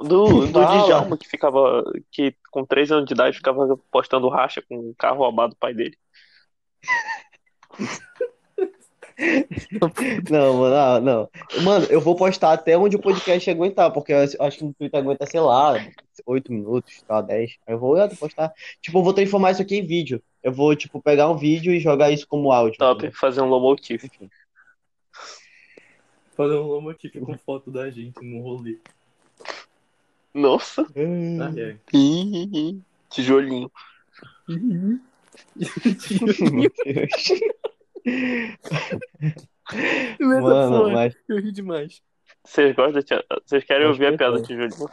do, 0.00 0.46
do 0.46 0.52
Fala. 0.52 0.86
Djalma, 0.86 1.16
que 1.16 1.28
ficava. 1.28 1.84
Que 2.10 2.34
com 2.50 2.64
3 2.64 2.92
anos 2.92 3.06
de 3.06 3.14
idade 3.14 3.36
ficava 3.36 3.78
postando 3.90 4.28
racha 4.28 4.62
com 4.62 4.90
o 4.90 4.94
carro 4.96 5.18
roubado 5.18 5.54
do 5.54 5.58
pai 5.58 5.74
dele. 5.74 5.96
Não, 10.30 10.54
mano, 10.54 10.76
ah, 10.76 11.00
não. 11.00 11.28
Mano, 11.64 11.86
eu 11.90 12.00
vou 12.00 12.14
postar 12.14 12.52
até 12.52 12.78
onde 12.78 12.94
o 12.94 13.00
podcast 13.00 13.50
aguentar, 13.50 13.92
porque 13.92 14.12
eu 14.12 14.18
acho 14.18 14.58
que 14.58 14.64
no 14.64 14.72
Twitter 14.72 15.00
aguenta, 15.00 15.26
sei 15.26 15.40
lá, 15.40 15.74
8 16.24 16.52
minutos, 16.52 17.02
tá, 17.02 17.20
10. 17.20 17.56
Aí 17.66 17.74
eu 17.74 17.78
vou 17.80 17.98
eu 17.98 18.08
postar. 18.16 18.52
Tipo, 18.80 18.98
eu 18.98 19.02
vou 19.02 19.12
transformar 19.12 19.50
isso 19.50 19.62
aqui 19.62 19.76
em 19.76 19.84
vídeo. 19.84 20.22
Eu 20.40 20.52
vou, 20.52 20.74
tipo, 20.76 21.02
pegar 21.02 21.28
um 21.28 21.36
vídeo 21.36 21.72
e 21.72 21.80
jogar 21.80 22.12
isso 22.12 22.28
como 22.28 22.52
áudio. 22.52 22.78
Top, 22.78 22.98
entendeu? 22.98 23.18
fazer 23.18 23.40
um 23.40 23.48
low 23.48 23.60
motif. 23.60 24.04
Enfim. 24.04 24.30
Fazer 26.38 26.54
um 26.54 26.68
lomotif 26.68 27.18
com 27.18 27.36
foto 27.36 27.68
da 27.68 27.90
gente 27.90 28.24
no 28.24 28.40
rolê. 28.40 28.78
Nossa. 30.32 30.82
Ah, 30.82 31.52
é. 31.58 31.76
Tijolinho. 33.10 33.68
Meu 34.46 35.00
Deus. 40.20 40.70
Mano, 40.70 40.90
mas. 40.92 41.12
eu 41.28 41.40
ri 41.40 41.50
demais. 41.50 42.00
Vocês 42.44 42.76
gostam 42.76 43.02
de... 43.02 43.24
Vocês 43.44 43.64
querem 43.64 43.82
Acho 43.82 43.94
ouvir 43.94 44.06
a 44.06 44.12
que 44.12 44.18
piada 44.18 44.36
do 44.38 44.46
tijolinho? 44.46 44.88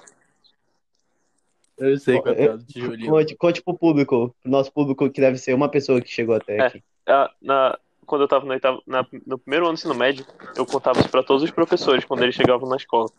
Eu 1.77 1.97
sei 1.99 2.19
qual 2.19 2.33
é 2.33 2.37
a 2.37 2.41
É, 2.41 2.45
piada 2.45 2.57
do 2.57 2.65
tijolinho. 2.65 3.11
Conte, 3.11 3.35
conte 3.35 3.61
pro 3.61 3.77
público, 3.77 4.35
pro 4.41 4.51
nosso 4.51 4.73
público, 4.73 5.07
que 5.11 5.21
deve 5.21 5.37
ser 5.37 5.53
uma 5.53 5.69
pessoa 5.69 6.01
que 6.01 6.09
chegou 6.09 6.33
até 6.33 6.57
É. 6.57 6.61
aqui. 6.65 6.83
Ah, 7.05 7.31
na... 7.39 7.77
Quando 8.05 8.21
eu 8.21 8.27
tava 8.27 8.45
no, 8.45 8.51
oitavo- 8.51 8.83
na- 8.85 9.05
no 9.25 9.37
primeiro 9.37 9.65
ano 9.65 9.73
do 9.73 9.77
ensino 9.79 9.95
médio, 9.95 10.25
eu 10.55 10.65
contava 10.65 10.99
isso 10.99 11.09
pra 11.09 11.23
todos 11.23 11.43
os 11.43 11.51
professores 11.51 12.05
quando 12.05 12.23
eles 12.23 12.35
chegavam 12.35 12.67
na 12.69 12.75
escola. 12.75 13.09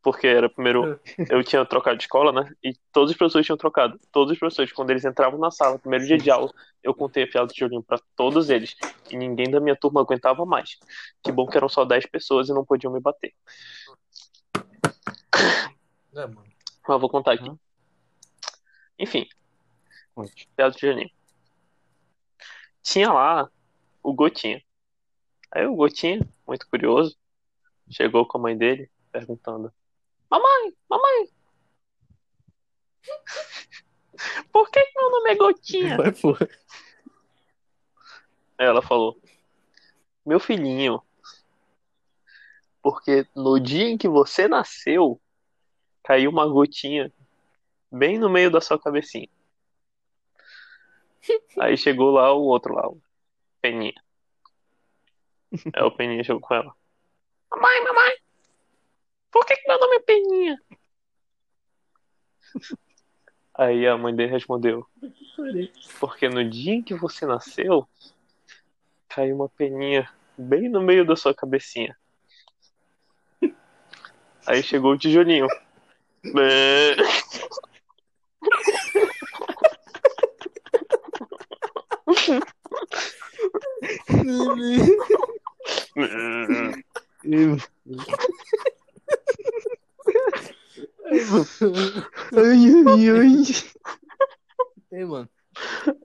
Porque 0.00 0.26
era 0.26 0.48
primeiro. 0.48 0.98
Eu 1.28 1.42
tinha 1.42 1.64
trocado 1.66 1.96
de 1.96 2.04
escola, 2.04 2.32
né? 2.32 2.50
E 2.62 2.72
todos 2.92 3.10
os 3.10 3.16
professores 3.16 3.44
tinham 3.44 3.56
trocado. 3.58 3.98
Todos 4.12 4.32
os 4.32 4.38
professores, 4.38 4.72
quando 4.72 4.90
eles 4.90 5.04
entravam 5.04 5.38
na 5.38 5.50
sala, 5.50 5.78
primeiro 5.78 6.06
dia 6.06 6.16
de 6.16 6.30
aula, 6.30 6.50
eu 6.82 6.94
contei 6.94 7.24
a 7.24 7.26
piada 7.26 7.48
do 7.48 7.52
tijolinho 7.52 7.82
pra 7.82 7.98
todos 8.16 8.48
eles. 8.48 8.76
E 9.10 9.16
ninguém 9.16 9.50
da 9.50 9.60
minha 9.60 9.74
turma 9.76 10.00
aguentava 10.00 10.46
mais. 10.46 10.78
Que 11.22 11.32
bom 11.32 11.46
que 11.46 11.56
eram 11.56 11.68
só 11.68 11.84
10 11.84 12.06
pessoas 12.06 12.48
e 12.48 12.54
não 12.54 12.64
podiam 12.64 12.92
me 12.92 13.00
bater. 13.00 13.34
É, 16.14 16.26
mano. 16.26 16.44
Mas 16.86 17.00
vou 17.00 17.10
contar 17.10 17.32
aqui. 17.32 17.48
Uhum. 17.48 17.58
Enfim, 18.98 19.26
piada 20.56 20.70
do 20.72 20.76
tijolinho. 20.76 21.10
Tinha 22.82 23.12
lá 23.12 23.50
o 24.02 24.12
Gotinha. 24.12 24.62
Aí 25.50 25.66
o 25.66 25.74
Gotinha, 25.74 26.26
muito 26.46 26.68
curioso, 26.68 27.16
chegou 27.90 28.26
com 28.26 28.38
a 28.38 28.40
mãe 28.40 28.56
dele, 28.56 28.90
perguntando: 29.10 29.72
Mamãe, 30.30 30.74
mamãe, 30.88 31.28
por 34.52 34.70
que 34.70 34.80
meu 34.96 35.10
nome 35.10 35.30
é 35.30 35.34
Gotinha? 35.36 35.96
Ela 38.58 38.82
falou: 38.82 39.20
Meu 40.26 40.40
filhinho, 40.40 41.02
porque 42.82 43.26
no 43.34 43.58
dia 43.60 43.88
em 43.88 43.98
que 43.98 44.08
você 44.08 44.48
nasceu, 44.48 45.20
caiu 46.02 46.30
uma 46.30 46.46
gotinha 46.46 47.12
bem 47.90 48.18
no 48.18 48.28
meio 48.28 48.50
da 48.50 48.60
sua 48.60 48.78
cabecinha. 48.78 49.28
Aí 51.60 51.76
chegou 51.76 52.10
lá 52.10 52.32
o 52.32 52.42
outro 52.42 52.74
lá, 52.74 52.88
o 52.88 53.00
Peninha. 53.60 53.94
Aí 55.74 55.82
o 55.82 55.90
Peninha 55.90 56.22
chegou 56.24 56.40
com 56.40 56.54
ela: 56.54 56.74
Mamãe, 57.50 57.84
mamãe, 57.84 58.16
por 59.30 59.44
que, 59.46 59.56
que 59.56 59.68
meu 59.68 59.78
nome 59.78 59.96
é 59.96 60.00
Peninha? 60.00 60.58
Aí 63.54 63.86
a 63.86 63.96
mãe 63.98 64.14
dele 64.14 64.30
respondeu: 64.30 64.86
Porque 65.98 66.28
no 66.28 66.48
dia 66.48 66.74
em 66.74 66.82
que 66.82 66.94
você 66.94 67.26
nasceu, 67.26 67.88
caiu 69.08 69.34
uma 69.34 69.48
peninha 69.48 70.08
bem 70.36 70.68
no 70.68 70.80
meio 70.80 71.04
da 71.04 71.16
sua 71.16 71.34
cabecinha. 71.34 71.96
Aí 74.46 74.62
chegou 74.62 74.92
o 74.92 74.98
tijolinho. 74.98 75.48
Ai, 92.36 92.78
ai, 92.86 93.08
ai. 93.10 93.42
Ei, 94.92 95.04
mano. 95.04 95.28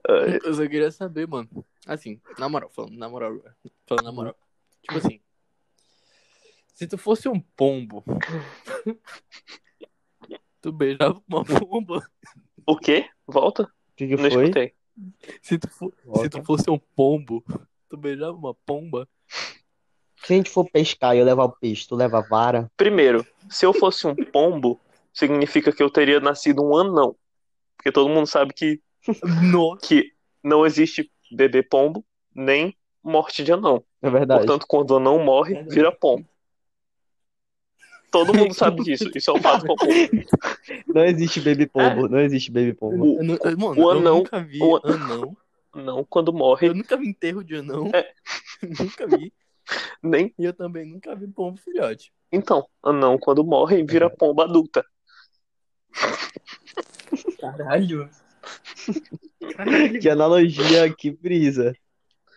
Ai, 0.08 0.38
Eu 0.44 0.54
só 0.54 0.62
queria 0.62 0.90
saber, 0.90 1.26
mano. 1.28 1.48
Assim, 1.86 2.20
na 2.38 2.48
moral, 2.48 2.70
falando 2.70 2.96
na 2.96 3.08
moral, 3.08 3.40
falando 3.86 4.04
na 4.04 4.12
moral. 4.12 4.36
Tipo 4.82 4.98
assim, 4.98 5.20
se 6.74 6.86
tu 6.86 6.98
fosse 6.98 7.28
um 7.28 7.40
pombo, 7.40 8.02
tu 10.60 10.72
beijava 10.72 11.22
uma 11.28 11.44
pomba. 11.44 12.06
O 12.66 12.76
quê? 12.76 13.08
Volta? 13.26 13.64
O 13.64 13.68
que 13.96 14.08
que 14.08 14.16
Não 14.16 14.30
foi? 14.30 14.44
escutei. 14.44 14.74
Se 15.42 15.58
tu, 15.58 15.68
fo- 15.68 15.92
se 16.16 16.28
tu 16.28 16.42
fosse 16.44 16.70
um 16.70 16.78
pombo, 16.78 17.44
tu 17.88 17.96
beijava 17.96 18.36
uma 18.36 18.54
pomba. 18.54 19.08
Se 20.24 20.32
a 20.32 20.36
gente 20.36 20.50
for 20.50 20.68
pescar 20.70 21.14
e 21.14 21.18
eu 21.18 21.24
levar 21.24 21.44
o 21.44 21.52
peixe, 21.52 21.86
tu 21.86 21.94
leva 21.94 22.18
a 22.18 22.22
vara? 22.22 22.70
Primeiro, 22.76 23.26
se 23.48 23.66
eu 23.66 23.74
fosse 23.74 24.06
um 24.06 24.14
pombo, 24.14 24.80
significa 25.12 25.70
que 25.72 25.82
eu 25.82 25.90
teria 25.90 26.18
nascido 26.20 26.64
um 26.64 26.76
anão. 26.76 27.14
Porque 27.76 27.92
todo 27.92 28.08
mundo 28.08 28.26
sabe 28.26 28.54
que, 28.54 28.80
Nossa. 29.52 29.86
que 29.86 30.12
não 30.42 30.64
existe 30.64 31.10
bebê 31.30 31.62
pombo, 31.62 32.04
nem 32.34 32.74
morte 33.02 33.44
de 33.44 33.52
anão. 33.52 33.84
É 34.00 34.08
verdade. 34.08 34.46
Portanto, 34.46 34.66
quando 34.66 34.92
o 34.92 34.96
anão 34.96 35.22
morre, 35.22 35.62
vira 35.64 35.92
pombo. 35.92 36.26
Todo 38.14 38.32
mundo 38.32 38.54
sabe 38.54 38.82
disso. 38.84 39.10
Isso 39.14 39.30
é 39.30 39.34
um 39.34 39.42
fato 39.42 39.66
comum. 39.66 39.92
Não 40.94 41.04
existe 41.04 41.40
baby 41.40 41.66
pombo. 41.66 42.08
Não 42.08 42.20
existe 42.20 42.50
baby 42.52 42.72
pombo. 42.72 43.04
O- 43.20 43.24
mano, 43.24 43.72
o 43.74 43.76
eu 43.76 43.90
anão- 43.90 44.18
nunca 44.18 44.40
vi 44.40 44.62
o- 44.62 44.80
anão. 44.84 45.36
Não 45.74 46.04
quando 46.04 46.32
morre, 46.32 46.68
Eu 46.68 46.74
nunca 46.74 46.96
vi 46.96 47.08
enterro 47.08 47.42
de 47.42 47.56
anão. 47.56 47.90
É. 47.92 48.08
nunca 48.62 49.06
vi. 49.08 49.32
nem. 50.00 50.32
E 50.38 50.44
eu 50.44 50.52
também 50.52 50.86
nunca 50.86 51.16
vi 51.16 51.26
pombo 51.26 51.58
filhote. 51.58 52.12
Então, 52.30 52.64
anão 52.82 53.18
quando 53.18 53.42
morre, 53.44 53.82
vira 53.82 54.08
pomba 54.08 54.44
adulta. 54.44 54.84
Caralho. 57.40 58.08
Caralho. 59.56 60.00
Que 60.00 60.08
analogia, 60.08 60.92
que 60.94 61.10
brisa. 61.10 61.74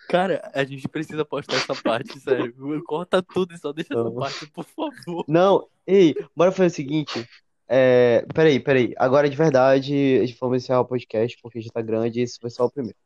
Cara, 0.10 0.50
a 0.54 0.64
gente 0.64 0.88
precisa 0.88 1.26
postar 1.26 1.58
essa 1.58 1.76
parte, 1.76 2.18
sério. 2.22 2.54
Corta 2.86 3.22
tudo 3.22 3.54
e 3.54 3.58
só 3.58 3.72
deixa 3.74 3.94
essa 3.94 4.12
parte, 4.12 4.48
por 4.52 4.64
favor. 4.66 5.26
Não, 5.28 5.68
ei, 5.86 6.16
bora 6.36 6.52
fazer 6.52 6.68
o 6.68 6.76
seguinte. 6.76 7.28
É, 7.68 8.26
peraí, 8.34 8.60
peraí. 8.60 8.94
Agora 8.98 9.30
de 9.30 9.36
verdade, 9.36 10.20
a 10.22 10.26
gente 10.26 10.38
vamos 10.40 10.64
encerrar 10.64 10.80
o 10.82 10.86
podcast 10.86 11.38
porque 11.42 11.60
já 11.60 11.70
tá 11.70 11.82
grande 11.82 12.20
e 12.20 12.24
esse 12.24 12.40
foi 12.40 12.50
só 12.50 12.66
o 12.66 12.72
primeiro. 12.72 12.98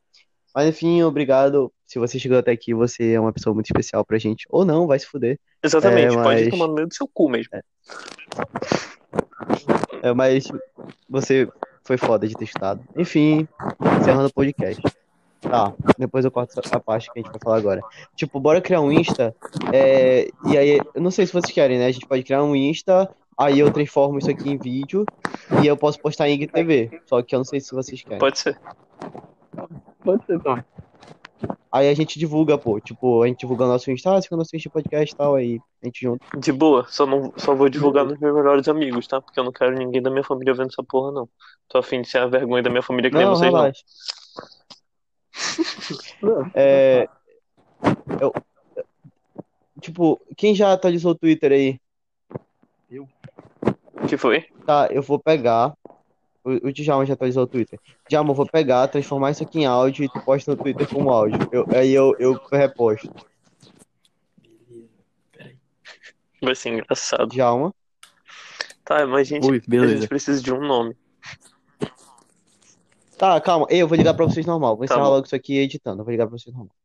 Mas 0.53 0.67
enfim, 0.67 1.01
obrigado. 1.01 1.71
Se 1.87 1.97
você 1.97 2.19
chegou 2.19 2.37
até 2.37 2.51
aqui, 2.51 2.73
você 2.73 3.13
é 3.13 3.19
uma 3.19 3.31
pessoa 3.33 3.53
muito 3.53 3.67
especial 3.67 4.05
pra 4.05 4.17
gente. 4.19 4.45
Ou 4.49 4.63
não, 4.65 4.85
vai 4.85 4.99
se 4.99 5.05
fuder. 5.07 5.39
Exatamente, 5.63 6.13
É, 6.15 6.21
pode 6.21 6.41
mas- 6.41 6.49
tomar 6.49 6.67
no 6.67 6.73
meio 6.75 6.87
do 6.87 6.93
seu 6.93 7.07
cu 7.07 7.29
mesmo. 7.29 7.49
É, 10.03 10.13
mas 10.13 10.47
você 11.09 11.47
foi 11.83 11.97
foda 11.97 12.27
de 12.27 12.35
ter 12.35 12.45
estudado. 12.45 12.83
Enfim, 12.97 13.47
encerrando 13.99 14.27
o 14.27 14.33
podcast. 14.33 14.81
Tá, 15.41 15.73
depois 15.97 16.23
eu 16.23 16.29
corto 16.31 16.59
essa- 16.59 16.77
a 16.77 16.79
parte 16.79 17.11
que 17.11 17.19
a 17.19 17.21
gente 17.21 17.31
vai 17.31 17.39
falar 17.43 17.57
agora. 17.57 17.81
Tipo, 18.15 18.39
bora 18.39 18.61
criar 18.61 18.79
um 18.81 18.91
Insta. 18.91 19.35
é, 19.73 20.29
e 20.45 20.57
aí, 20.57 20.79
eu 20.93 21.01
não 21.01 21.09
sei 21.11 21.25
se 21.25 21.33
vocês 21.33 21.51
querem, 21.53 21.79
né? 21.79 21.87
A 21.87 21.91
gente 21.91 22.05
pode 22.07 22.23
criar 22.23 22.43
um 22.43 22.55
Insta, 22.55 23.09
aí 23.37 23.59
eu 23.59 23.71
transformo 23.73 24.19
isso 24.19 24.29
aqui 24.29 24.49
em 24.49 24.57
vídeo 24.57 25.03
e 25.61 25.67
eu 25.67 25.75
posso 25.75 25.99
postar 25.99 26.29
em 26.29 26.33
IGTV. 26.35 27.01
Só 27.07 27.21
que 27.23 27.33
eu 27.33 27.39
não 27.39 27.43
sei 27.43 27.59
se 27.59 27.73
vocês 27.73 28.01
querem. 28.03 28.19
Pode 28.19 28.37
ser. 28.37 28.57
Pode 30.03 30.25
ser, 30.25 30.35
então. 30.35 30.63
Aí 31.71 31.89
a 31.89 31.93
gente 31.93 32.19
divulga, 32.19 32.57
pô. 32.57 32.79
Tipo, 32.79 33.23
a 33.23 33.27
gente 33.27 33.39
divulga 33.39 33.63
o 33.63 33.67
nosso 33.67 33.89
Insta, 33.89 34.15
ah, 34.15 34.21
quando 34.27 34.41
assiste 34.41 34.69
podcast 34.69 35.13
e 35.13 35.17
tal, 35.17 35.35
aí 35.35 35.59
a 35.81 35.85
gente 35.87 36.01
junta. 36.01 36.23
De 36.37 36.51
boa, 36.51 36.85
só, 36.89 37.05
não, 37.05 37.33
só 37.37 37.55
vou 37.55 37.67
divulgar 37.69 38.05
nos 38.05 38.19
meus 38.19 38.35
melhores 38.35 38.67
amigos, 38.67 39.07
tá? 39.07 39.19
Porque 39.21 39.39
eu 39.39 39.43
não 39.43 39.51
quero 39.51 39.75
ninguém 39.75 40.01
da 40.01 40.11
minha 40.11 40.23
família 40.23 40.53
vendo 40.53 40.67
essa 40.69 40.83
porra, 40.83 41.11
não. 41.11 41.27
Tô 41.69 41.77
afim 41.79 42.01
de 42.01 42.09
ser 42.09 42.19
a 42.19 42.27
vergonha 42.27 42.61
da 42.61 42.69
minha 42.69 42.83
família 42.83 43.09
que 43.09 43.15
nem 43.17 43.25
Não, 43.25 43.35
vocês, 43.35 43.51
não. 43.51 43.71
É, 46.53 47.07
eu- 48.19 48.33
tipo, 49.79 50.21
quem 50.37 50.53
já 50.53 50.73
atualizou 50.73 51.11
o 51.11 51.15
Twitter 51.15 51.51
aí? 51.51 51.79
O 53.93 54.07
que 54.07 54.17
foi? 54.17 54.41
Tá, 54.65 54.87
eu 54.91 55.01
vou 55.01 55.19
pegar. 55.19 55.73
O, 56.43 56.67
o 56.67 56.73
Djalma 56.73 57.05
já 57.05 57.13
atualizou 57.13 57.43
o 57.43 57.47
Twitter. 57.47 57.79
Djalma, 58.09 58.31
eu 58.31 58.35
vou 58.35 58.47
pegar, 58.47 58.87
transformar 58.87 59.31
isso 59.31 59.43
aqui 59.43 59.59
em 59.59 59.65
áudio 59.65 60.03
e 60.03 60.09
tu 60.09 60.19
posta 60.21 60.51
no 60.51 60.57
Twitter 60.57 60.87
como 60.87 61.11
áudio. 61.11 61.37
Eu, 61.51 61.65
aí 61.75 61.91
eu, 61.91 62.15
eu 62.17 62.33
reposto. 62.51 63.13
Beleza. 64.57 65.57
Vai 66.41 66.55
ser 66.55 66.69
engraçado. 66.69 67.29
Djalma. 67.29 67.73
Tá, 68.83 69.05
mas 69.05 69.27
gente, 69.27 69.47
Ui, 69.47 69.61
a 69.79 69.87
gente 69.87 70.07
precisa 70.07 70.41
de 70.41 70.51
um 70.51 70.59
nome. 70.59 70.97
Tá, 73.21 73.39
calma. 73.39 73.67
Eu 73.69 73.87
vou 73.87 73.95
ligar 73.95 74.13
pra 74.15 74.25
vocês 74.25 74.45
normal. 74.47 74.75
Vou 74.75 74.87
Tá 74.87 74.95
encerrar 74.95 75.03
bom. 75.05 75.11
logo 75.11 75.25
isso 75.27 75.35
aqui 75.35 75.57
editando. 75.59 76.01
Eu 76.01 76.05
vou 76.05 76.11
ligar 76.11 76.25
pra 76.27 76.37
vocês 76.37 76.53
normal. 76.55 76.75